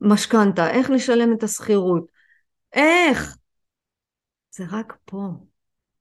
[0.00, 2.06] המשכנתה, איך נשלם את השכירות,
[2.72, 3.36] איך?
[4.50, 5.28] זה רק פה,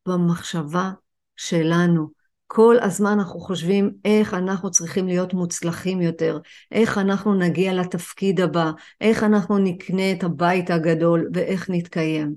[0.08, 0.91] במחשבה
[1.36, 2.19] שלנו.
[2.48, 6.39] כל הזמן אנחנו חושבים איך אנחנו צריכים להיות מוצלחים יותר,
[6.72, 12.36] איך אנחנו נגיע לתפקיד הבא, איך אנחנו נקנה את הבית הגדול ואיך נתקיים.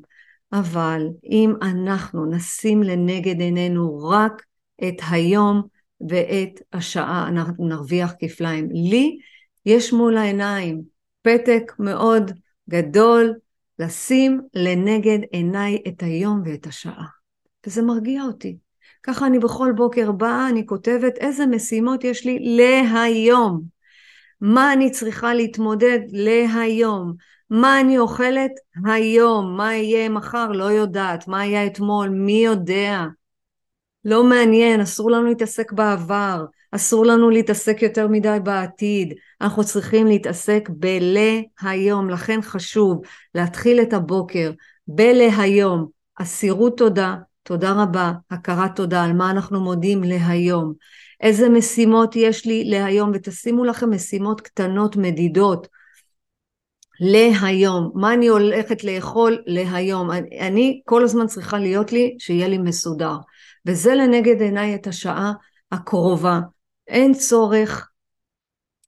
[0.52, 4.42] אבל אם אנחנו נשים לנגד עינינו רק
[4.88, 5.62] את היום
[6.08, 8.68] ואת השעה, אנחנו נרוויח כפליים.
[8.70, 9.18] לי
[9.66, 10.82] יש מול העיניים
[11.22, 12.30] פתק מאוד
[12.70, 13.34] גדול
[13.78, 17.06] לשים לנגד עיניי את היום ואת השעה.
[17.66, 18.56] וזה מרגיע אותי.
[19.02, 23.62] ככה אני בכל בוקר באה, אני כותבת איזה משימות יש לי להיום.
[24.40, 27.14] מה אני צריכה להתמודד להיום.
[27.50, 28.50] מה אני אוכלת
[28.84, 33.04] היום, מה יהיה מחר, לא יודעת, מה היה אתמול, מי יודע.
[34.04, 40.68] לא מעניין, אסור לנו להתעסק בעבר, אסור לנו להתעסק יותר מדי בעתיד, אנחנו צריכים להתעסק
[40.72, 43.00] בלהיום, לכן חשוב
[43.34, 44.52] להתחיל את הבוקר
[44.86, 45.86] בלהיום,
[46.20, 50.72] אסירות תודה, תודה רבה, הכרת תודה, על מה אנחנו מודים להיום,
[51.20, 55.68] איזה משימות יש לי להיום, ותשימו לכם משימות קטנות מדידות.
[57.00, 62.58] להיום, מה אני הולכת לאכול להיום, אני, אני כל הזמן צריכה להיות לי שיהיה לי
[62.58, 63.16] מסודר,
[63.66, 65.33] וזה לנגד עיניי את השעה
[65.72, 66.40] הקרובה,
[66.88, 67.90] אין צורך,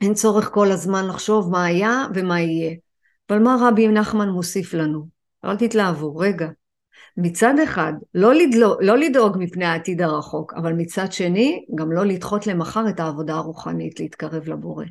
[0.01, 2.75] אין צורך כל הזמן לחשוב מה היה ומה יהיה,
[3.31, 5.09] אבל מה רבי נחמן מוסיף לנו?
[5.45, 6.49] אל תתלהבו, רגע,
[7.17, 12.47] מצד אחד, לא, לדלוג, לא לדאוג מפני העתיד הרחוק, אבל מצד שני, גם לא לדחות
[12.47, 14.85] למחר את העבודה הרוחנית, להתקרב לבורא,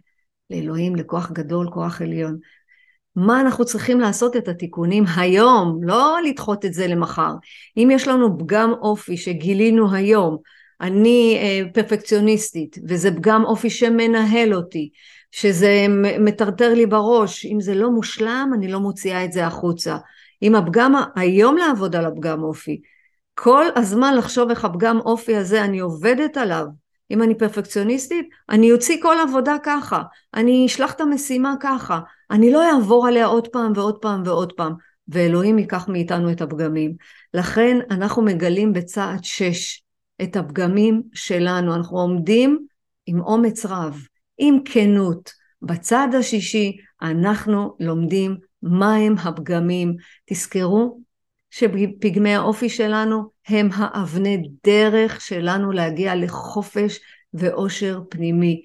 [0.49, 2.37] לאלוהים, לכוח גדול, כוח עליון.
[3.15, 7.33] מה אנחנו צריכים לעשות את התיקונים היום, לא לדחות את זה למחר.
[7.77, 10.37] אם יש לנו פגם אופי שגילינו היום,
[10.81, 14.89] אני אה, פרפקציוניסטית, וזה פגם אופי שמנהל אותי,
[15.31, 15.85] שזה
[16.19, 19.97] מטרטר לי בראש, אם זה לא מושלם, אני לא מוציאה את זה החוצה.
[20.43, 22.81] אם הפגם, היום לעבוד על הפגם אופי,
[23.35, 26.65] כל הזמן לחשוב איך הפגם אופי הזה, אני עובדת עליו,
[27.11, 30.01] אם אני פרפקציוניסטית, אני אוציא כל עבודה ככה,
[30.33, 31.99] אני אשלח את המשימה ככה,
[32.33, 34.73] אני לא אעבור עליה עוד פעם ועוד פעם ועוד פעם,
[35.07, 36.95] ואלוהים ייקח מאיתנו את הפגמים.
[37.33, 39.83] לכן אנחנו מגלים בצעד שש
[40.21, 42.65] את הפגמים שלנו, אנחנו עומדים
[43.05, 44.01] עם אומץ רב,
[44.37, 45.31] עם כנות.
[45.61, 49.95] בצעד השישי אנחנו לומדים מהם הפגמים.
[50.25, 50.99] תזכרו
[51.49, 56.99] שפגמי האופי שלנו הם האבני דרך שלנו להגיע לחופש
[57.33, 58.61] ואושר פנימי.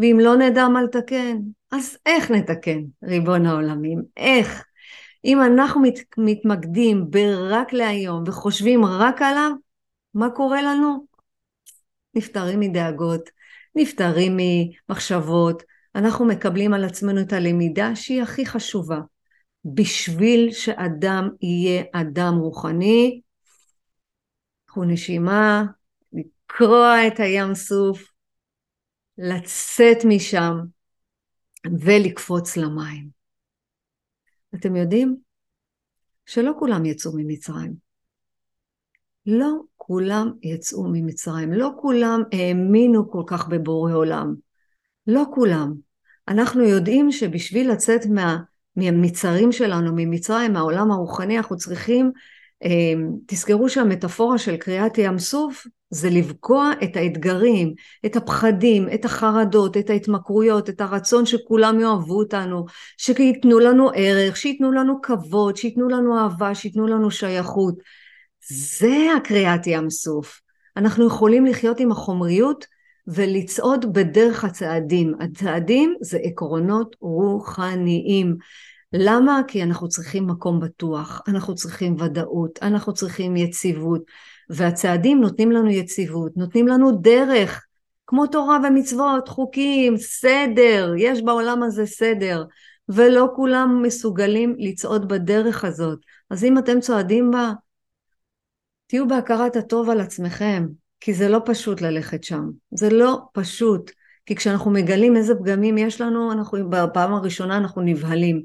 [0.00, 1.36] ואם לא נדע מה לתקן,
[1.70, 4.02] אז איך נתקן, ריבון העולמים?
[4.16, 4.64] איך?
[5.24, 9.50] אם אנחנו מת, מתמקדים ברק להיום וחושבים רק עליו,
[10.14, 11.06] מה קורה לנו?
[12.14, 13.30] נפטרים מדאגות,
[13.74, 15.62] נפטרים ממחשבות,
[15.94, 19.00] אנחנו מקבלים על עצמנו את הלמידה שהיא הכי חשובה.
[19.64, 23.20] בשביל שאדם יהיה אדם רוחני,
[24.66, 25.64] קחו נשימה,
[26.12, 28.09] לקרוע את הים סוף,
[29.20, 30.58] לצאת משם
[31.80, 33.08] ולקפוץ למים.
[34.54, 35.16] אתם יודעים
[36.26, 37.74] שלא כולם יצאו ממצרים.
[39.26, 44.34] לא כולם יצאו ממצרים, לא כולם האמינו כל כך בבורא עולם.
[45.06, 45.74] לא כולם.
[46.28, 48.38] אנחנו יודעים שבשביל לצאת מה,
[48.76, 52.12] מהמצרים שלנו, ממצרים, מהעולם הרוחני, אנחנו צריכים,
[52.64, 52.92] אה,
[53.26, 57.74] תזכרו שהמטאפורה של קריאת ים סוף זה לבקוע את האתגרים,
[58.06, 62.64] את הפחדים, את החרדות, את ההתמכרויות, את הרצון שכולם יאהבו אותנו,
[62.96, 67.74] שייתנו לנו ערך, שייתנו לנו כבוד, שייתנו לנו אהבה, שייתנו לנו שייכות.
[68.48, 70.40] זה הקריאת ים סוף.
[70.76, 72.66] אנחנו יכולים לחיות עם החומריות
[73.06, 75.14] ולצעוד בדרך הצעדים.
[75.20, 78.36] הצעדים זה עקרונות רוחניים.
[78.92, 79.40] למה?
[79.48, 84.02] כי אנחנו צריכים מקום בטוח, אנחנו צריכים ודאות, אנחנו צריכים יציבות,
[84.50, 87.66] והצעדים נותנים לנו יציבות, נותנים לנו דרך,
[88.06, 92.44] כמו תורה ומצוות, חוקים, סדר, יש בעולם הזה סדר,
[92.88, 95.98] ולא כולם מסוגלים לצעוד בדרך הזאת.
[96.30, 97.52] אז אם אתם צועדים בה,
[98.86, 100.66] תהיו בהכרת הטוב על עצמכם,
[101.00, 102.44] כי זה לא פשוט ללכת שם.
[102.70, 103.90] זה לא פשוט.
[104.26, 108.42] כי כשאנחנו מגלים איזה פגמים יש לנו, אנחנו, בפעם הראשונה אנחנו נבהלים.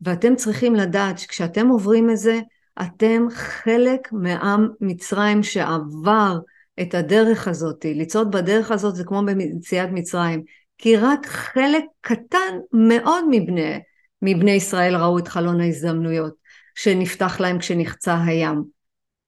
[0.00, 2.40] ואתם צריכים לדעת שכשאתם עוברים את זה,
[2.82, 6.38] אתם חלק מעם מצרים שעבר
[6.80, 7.84] את הדרך הזאת.
[7.94, 10.42] לצעוד בדרך הזאת זה כמו במציאת מצרים.
[10.78, 13.80] כי רק חלק קטן מאוד מבני,
[14.22, 16.34] מבני ישראל ראו את חלון ההזדמנויות
[16.74, 18.64] שנפתח להם כשנחצה הים.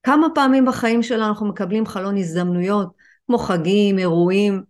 [0.03, 2.89] כמה פעמים בחיים שלנו אנחנו מקבלים חלון הזדמנויות,
[3.27, 4.63] כמו חגים, אירועים,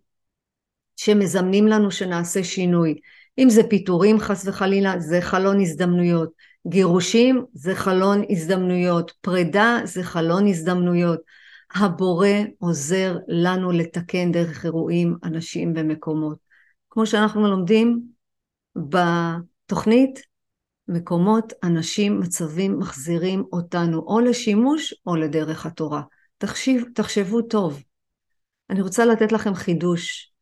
[0.96, 2.94] שמזמנים לנו שנעשה שינוי.
[3.38, 6.30] אם זה פיטורים חס וחלילה, זה חלון הזדמנויות.
[6.68, 9.12] גירושים זה חלון הזדמנויות.
[9.20, 11.20] פרידה זה חלון הזדמנויות.
[11.74, 16.38] הבורא עוזר לנו לתקן דרך אירועים, אנשים ומקומות.
[16.90, 18.02] כמו שאנחנו לומדים
[18.76, 20.20] בתוכנית
[20.88, 26.02] מקומות, אנשים, מצבים מחזירים אותנו או לשימוש או לדרך התורה.
[26.38, 27.82] תחשיב, תחשבו טוב.
[28.70, 30.32] אני רוצה לתת לכם חידוש.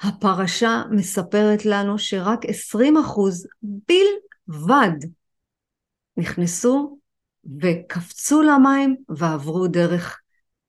[0.00, 4.98] הפרשה מספרת לנו שרק 20% בלבד
[6.16, 6.98] נכנסו
[7.60, 10.20] וקפצו למים ועברו דרך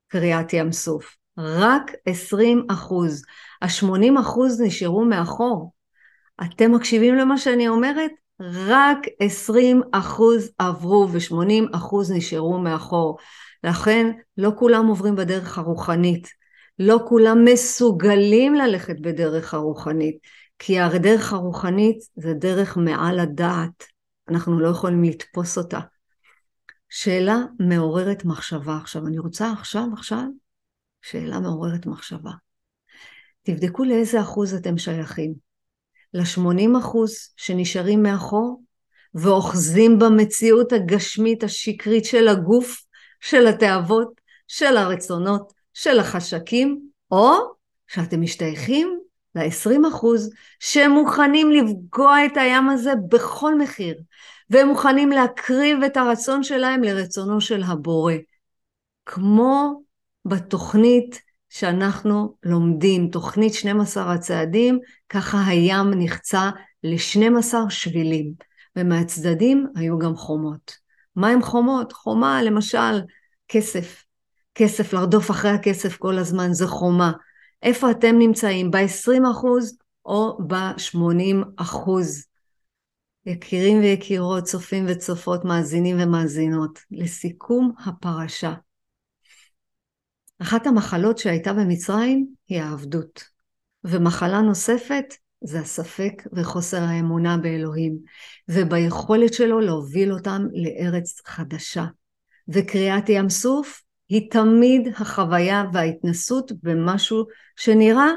[0.07, 1.15] קריעת ים סוף.
[1.37, 3.23] רק 20 אחוז.
[3.61, 5.71] ה-80 אחוז נשארו מאחור.
[6.43, 8.11] אתם מקשיבים למה שאני אומרת?
[8.39, 13.17] רק 20 אחוז עברו ו-80 אחוז נשארו מאחור.
[13.63, 16.27] לכן לא כולם עוברים בדרך הרוחנית.
[16.79, 20.17] לא כולם מסוגלים ללכת בדרך הרוחנית.
[20.59, 23.94] כי הדרך הרוחנית זה דרך מעל הדעת.
[24.29, 25.79] אנחנו לא יכולים לתפוס אותה.
[26.89, 28.77] שאלה מעוררת מחשבה.
[28.81, 30.23] עכשיו, אני רוצה עכשיו, עכשיו,
[31.01, 32.31] שאלה מעוררת מחשבה.
[33.43, 35.33] תבדקו לאיזה אחוז אתם שייכים.
[36.13, 38.63] ל-80 אחוז שנשארים מאחור
[39.13, 42.85] ואוחזים במציאות הגשמית השקרית של הגוף,
[43.19, 47.33] של התאוות, של הרצונות, של החשקים, או
[47.87, 48.99] שאתם משתייכים
[49.35, 53.95] ל-20 אחוז שמוכנים לפגוע את הים הזה בכל מחיר,
[54.49, 58.13] והם מוכנים להקריב את הרצון שלהם לרצונו של הבורא.
[59.05, 59.81] כמו
[60.25, 66.49] בתוכנית שאנחנו לומדים, תוכנית 12 הצעדים, ככה הים נחצה
[66.83, 68.33] ל-12 שבילים,
[68.75, 70.75] ומהצדדים היו גם חומות.
[71.15, 71.93] מה הם חומות?
[71.93, 73.01] חומה, למשל,
[73.47, 74.03] כסף.
[74.55, 77.11] כסף, לרדוף אחרי הכסף כל הזמן, זה חומה.
[77.65, 78.71] איפה אתם נמצאים?
[78.71, 82.25] ב-20 אחוז או ב-80 אחוז?
[83.25, 88.53] יקירים ויקירות, צופים וצופות, מאזינים ומאזינות, לסיכום הפרשה.
[90.41, 93.23] אחת המחלות שהייתה במצרים היא העבדות,
[93.83, 95.05] ומחלה נוספת
[95.43, 97.97] זה הספק וחוסר האמונה באלוהים,
[98.49, 101.85] וביכולת שלו להוביל אותם לארץ חדשה.
[102.47, 108.11] וקריאת ים סוף היא תמיד החוויה וההתנסות במשהו שנראה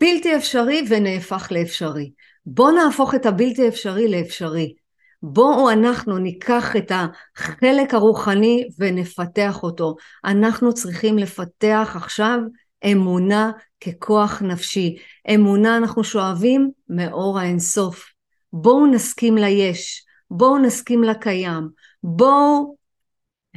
[0.00, 2.10] בלתי אפשרי ונהפך לאפשרי.
[2.46, 4.74] בואו נהפוך את הבלתי אפשרי לאפשרי.
[5.22, 9.96] בואו אנחנו ניקח את החלק הרוחני ונפתח אותו.
[10.24, 12.38] אנחנו צריכים לפתח עכשיו
[12.92, 13.50] אמונה
[13.80, 14.96] ככוח נפשי.
[15.34, 18.06] אמונה אנחנו שואבים מאור האינסוף.
[18.52, 21.68] בואו נסכים ליש, בואו נסכים לקיים,
[22.02, 22.75] בואו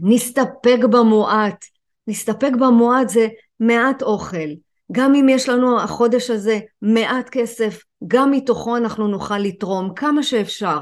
[0.01, 1.65] נסתפק במועט.
[2.07, 3.27] נסתפק במועט זה
[3.59, 4.49] מעט אוכל.
[4.91, 10.79] גם אם יש לנו החודש הזה מעט כסף, גם מתוכו אנחנו נוכל לתרום כמה שאפשר.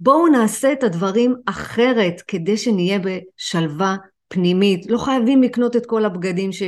[0.00, 3.96] בואו נעשה את הדברים אחרת כדי שנהיה בשלווה
[4.28, 4.90] פנימית.
[4.90, 6.62] לא חייבים לקנות את כל הבגדים ש,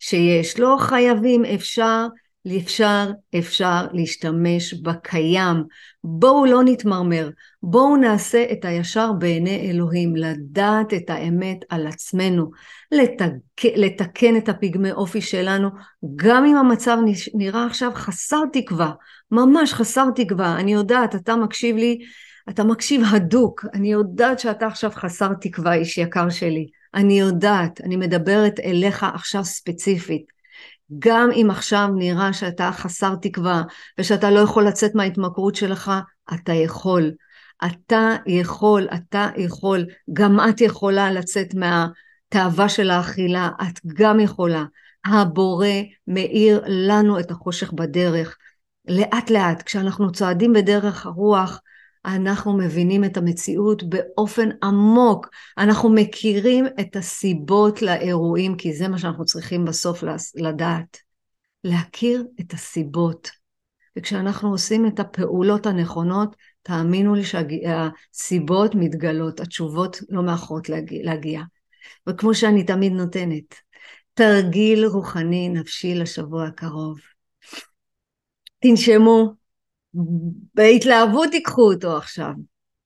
[0.00, 2.06] שיש, לא חייבים, אפשר
[2.46, 5.56] אפשר, אפשר להשתמש בקיים.
[6.04, 7.30] בואו לא נתמרמר,
[7.62, 12.50] בואו נעשה את הישר בעיני אלוהים, לדעת את האמת על עצמנו,
[12.92, 13.32] לתק...
[13.76, 15.68] לתקן את הפגמי אופי שלנו,
[16.16, 16.98] גם אם המצב
[17.34, 18.92] נראה עכשיו חסר תקווה,
[19.30, 20.56] ממש חסר תקווה.
[20.56, 21.98] אני יודעת, אתה מקשיב לי,
[22.48, 26.66] אתה מקשיב הדוק, אני יודעת שאתה עכשיו חסר תקווה, איש יקר שלי.
[26.94, 30.33] אני יודעת, אני מדברת אליך עכשיו ספציפית.
[30.98, 33.62] גם אם עכשיו נראה שאתה חסר תקווה
[33.98, 35.90] ושאתה לא יכול לצאת מההתמכרות שלך,
[36.34, 37.12] אתה יכול.
[37.66, 44.64] אתה יכול, אתה יכול, גם את יכולה לצאת מהתאווה של האכילה, את גם יכולה.
[45.04, 45.68] הבורא
[46.06, 48.36] מאיר לנו את החושך בדרך.
[48.88, 51.60] לאט לאט, כשאנחנו צועדים בדרך הרוח,
[52.06, 55.28] אנחנו מבינים את המציאות באופן עמוק,
[55.58, 61.04] אנחנו מכירים את הסיבות לאירועים, כי זה מה שאנחנו צריכים בסוף לדעת.
[61.64, 63.30] להכיר את הסיבות.
[63.98, 70.68] וכשאנחנו עושים את הפעולות הנכונות, תאמינו לי שהסיבות מתגלות, התשובות לא מאחרות
[71.02, 71.42] להגיע.
[72.08, 73.54] וכמו שאני תמיד נותנת,
[74.14, 76.98] תרגיל רוחני נפשי לשבוע הקרוב.
[78.58, 79.32] תנשמו,
[80.54, 82.32] בהתלהבות תיקחו אותו עכשיו.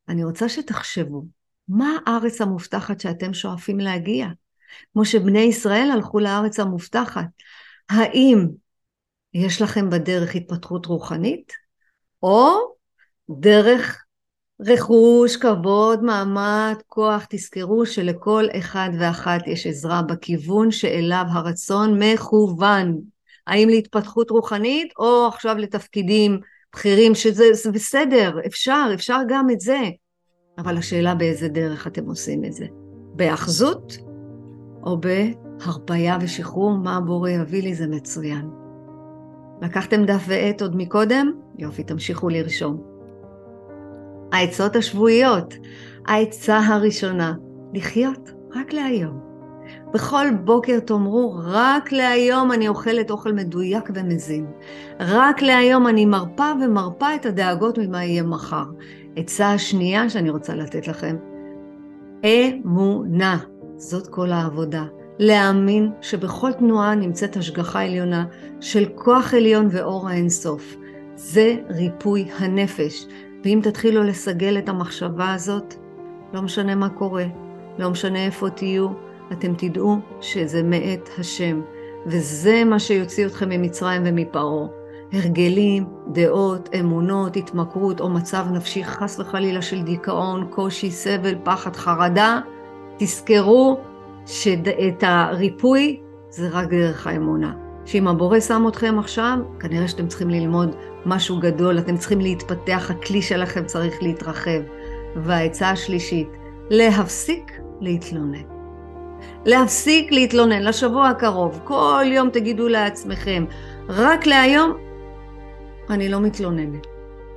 [0.09, 1.24] אני רוצה שתחשבו,
[1.68, 4.26] מה הארץ המובטחת שאתם שואפים להגיע?
[4.92, 7.26] כמו שבני ישראל הלכו לארץ המובטחת.
[7.90, 8.46] האם
[9.34, 11.52] יש לכם בדרך התפתחות רוחנית?
[12.22, 12.50] או
[13.30, 14.04] דרך
[14.61, 23.00] רכוש, כבוד, מעמד, כוח, תזכרו שלכל אחד ואחת יש עזרה בכיוון שאליו הרצון מכוון.
[23.46, 26.40] האם להתפתחות רוחנית או עכשיו לתפקידים
[26.74, 29.80] בכירים, שזה בסדר, אפשר, אפשר גם את זה.
[30.58, 32.66] אבל השאלה באיזה דרך אתם עושים את זה.
[33.14, 33.98] בהאחזות
[34.82, 38.50] או בהרפאיה ושחרור, מה הבורא יביא לי זה מצוין.
[39.62, 41.32] לקחתם דף ועט עוד מקודם?
[41.58, 42.82] יופי, תמשיכו לרשום.
[44.32, 45.54] העצות השבועיות.
[46.06, 47.34] העצה הראשונה,
[47.74, 49.28] לחיות רק להיום.
[49.93, 54.47] בכל בוקר תאמרו, רק להיום אני אוכלת אוכל מדויק ומזין.
[55.01, 58.64] רק להיום אני מרפה ומרפה את הדאגות ממה יהיה מחר.
[59.16, 61.16] עצה השנייה שאני רוצה לתת לכם,
[62.24, 63.39] אמונה,
[63.76, 64.84] זאת כל העבודה.
[65.18, 68.24] להאמין שבכל תנועה נמצאת השגחה עליונה
[68.61, 70.76] של כוח עליון ואור האינסוף.
[71.14, 73.07] זה ריפוי הנפש.
[73.45, 75.74] ואם תתחילו לסגל את המחשבה הזאת,
[76.32, 77.24] לא משנה מה קורה,
[77.78, 78.89] לא משנה איפה תהיו,
[79.33, 81.61] אתם תדעו שזה מאת השם,
[82.07, 84.66] וזה מה שיוציא אתכם ממצרים ומפרעה.
[85.12, 92.41] הרגלים, דעות, אמונות, התמכרות או מצב נפשי חס וחלילה של דיכאון, קושי, סבל, פחד, חרדה,
[92.99, 93.81] תזכרו
[94.26, 96.01] שאת הריפוי
[96.31, 97.53] זה רק דרך האמונה.
[97.85, 100.76] שאם הבורא שם אתכם עכשיו, כנראה שאתם צריכים ללמוד
[101.07, 104.61] משהו גדול, אתם צריכים להתפתח, הכלי שלכם צריך להתרחב.
[105.16, 106.29] והעצה השלישית,
[106.70, 108.57] להפסיק להתלונן.
[109.44, 111.60] להפסיק להתלונן לשבוע הקרוב.
[111.64, 113.44] כל יום תגידו לעצמכם,
[113.88, 114.72] רק להיום
[115.90, 116.86] אני לא מתלוננת.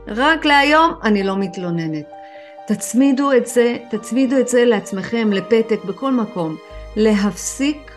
[0.07, 2.05] רק להיום אני לא מתלוננת.
[2.67, 6.55] תצמידו את זה, תצמידו את זה לעצמכם, לפתק, בכל מקום.
[6.95, 7.91] להפסיק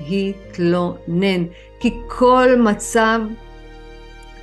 [0.00, 1.44] להתלונן.
[1.80, 3.20] כי כל מצב,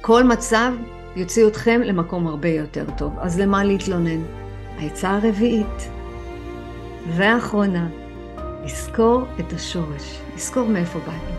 [0.01, 0.71] כל מצב
[1.15, 3.13] יוציא אתכם למקום הרבה יותר טוב.
[3.19, 4.21] אז למה להתלונן?
[4.79, 5.89] העצה הרביעית
[7.15, 7.87] והאחרונה,
[8.63, 11.37] לזכור את השורש, לזכור מאיפה באנו.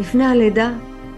[0.00, 0.70] לפני הלידה,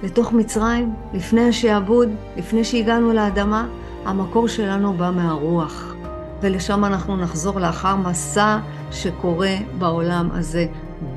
[0.02, 3.66] לתוך מצרים, לפני השעבוד, לפני שהגענו לאדמה,
[4.04, 5.94] המקור שלנו בא מהרוח,
[6.40, 8.58] ולשם אנחנו נחזור לאחר מסע
[8.90, 10.66] שקורה בעולם הזה.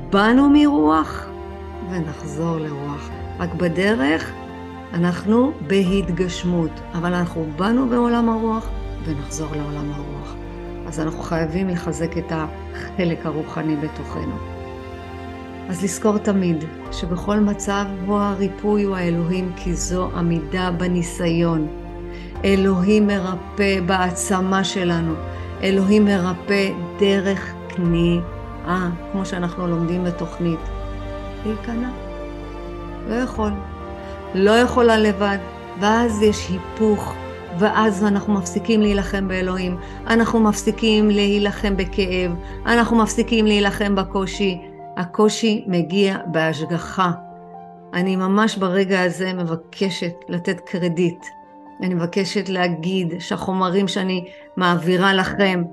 [0.09, 1.25] באנו מרוח
[1.91, 3.09] ונחזור לרוח.
[3.39, 4.31] רק בדרך
[4.93, 8.69] אנחנו בהתגשמות, אבל אנחנו באנו בעולם הרוח
[9.05, 10.36] ונחזור לעולם הרוח.
[10.87, 14.35] אז אנחנו חייבים לחזק את החלק הרוחני בתוכנו.
[15.69, 21.67] אז לזכור תמיד שבכל מצב הוא הריפוי הוא האלוהים, כי זו עמידה בניסיון.
[22.45, 25.13] אלוהים מרפא בהעצמה שלנו.
[25.63, 26.69] אלוהים מרפא
[26.99, 30.59] דרך כניעה, כמו שאנחנו לומדים בתוכנית.
[31.45, 31.89] להיכנע.
[33.09, 33.51] לא יכול.
[34.33, 35.37] לא יכולה לבד.
[35.79, 37.15] ואז יש היפוך
[37.59, 39.77] ואז אנחנו מפסיקים להילחם באלוהים,
[40.07, 42.31] אנחנו מפסיקים להילחם בכאב,
[42.65, 44.57] אנחנו מפסיקים להילחם בקושי.
[44.97, 47.11] הקושי מגיע בהשגחה.
[47.93, 51.25] אני ממש ברגע הזה מבקשת לתת קרדיט.
[51.83, 55.63] אני מבקשת להגיד שהחומרים שאני מעבירה לכם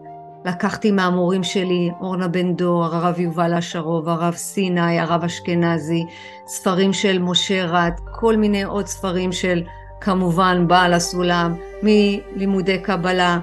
[0.45, 6.05] לקחתי מהמורים שלי, אורנה בן דור, הרב יובל אשרוב, הרב סיני, הרב אשכנזי,
[6.47, 9.63] ספרים של משה רט, כל מיני עוד ספרים של
[10.01, 11.55] כמובן בעל הסולם,
[11.85, 13.39] מלימודי קבלה,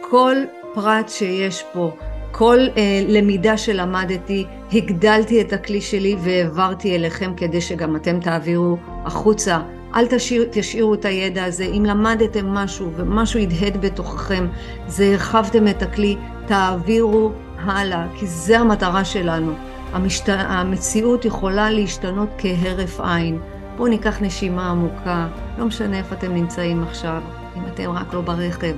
[0.00, 0.36] כל
[0.74, 1.90] פרט שיש פה,
[2.32, 9.60] כל אה, למידה שלמדתי, הגדלתי את הכלי שלי והעברתי אליכם כדי שגם אתם תעבירו החוצה.
[9.94, 11.64] אל תשאיר, תשאירו את הידע הזה.
[11.64, 14.46] אם למדתם משהו ומשהו הדהד בתוככם,
[14.86, 16.16] זה הרחבתם את הכלי,
[16.46, 19.52] תעבירו הלאה, כי זה המטרה שלנו.
[19.92, 20.28] המשת...
[20.28, 23.38] המציאות יכולה להשתנות כהרף עין.
[23.76, 27.22] בואו ניקח נשימה עמוקה, לא משנה איפה אתם נמצאים עכשיו,
[27.56, 28.74] אם אתם רק לא ברכב.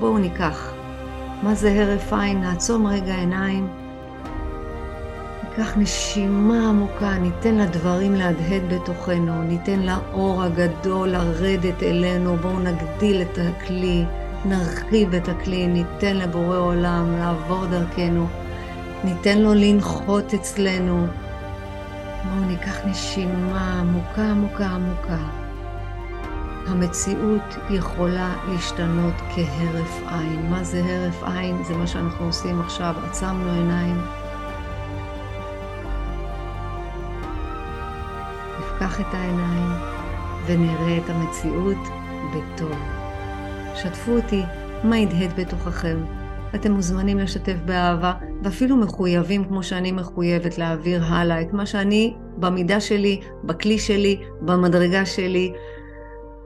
[0.00, 0.72] בואו ניקח.
[1.42, 2.40] מה זה הרף עין?
[2.40, 3.68] נעצום רגע עיניים.
[5.50, 13.38] ניקח נשימה עמוקה, ניתן לדברים להדהד בתוכנו, ניתן לאור הגדול לרדת אלינו, בואו נגדיל את
[13.38, 14.04] הכלי,
[14.44, 18.26] נרחיב את הכלי, ניתן לבורא עולם לעבור דרכנו,
[19.04, 21.06] ניתן לו לנחות אצלנו.
[22.24, 25.39] בואו ניקח נשימה עמוקה עמוקה עמוקה.
[26.66, 30.50] המציאות יכולה להשתנות כהרף עין.
[30.50, 31.64] מה זה הרף עין?
[31.64, 32.94] זה מה שאנחנו עושים עכשיו.
[33.08, 33.96] עצמנו עיניים.
[38.60, 39.70] נפקח את העיניים
[40.46, 41.88] ונראה את המציאות
[42.30, 42.78] בטוב.
[43.74, 44.42] שתפו אותי
[44.84, 45.96] מה הדהד בתוככם.
[46.54, 52.80] אתם מוזמנים לשתף באהבה, ואפילו מחויבים כמו שאני מחויבת להעביר הלאה את מה שאני, במידה
[52.80, 55.52] שלי, בכלי שלי, במדרגה שלי,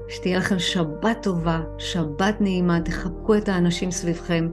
[0.09, 4.48] שתהיה לכם שבת טובה, שבת נעימה, תחבקו את האנשים סביבכם,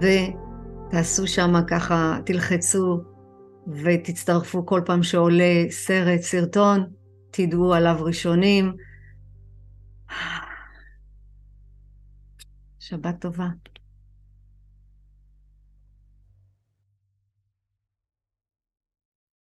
[0.00, 3.02] ותעשו שם ככה, תלחצו,
[3.66, 6.84] ותצטרפו כל פעם שעולה סרט, סרטון,
[7.30, 8.76] תדעו עליו ראשונים.
[12.80, 13.48] שבת טובה.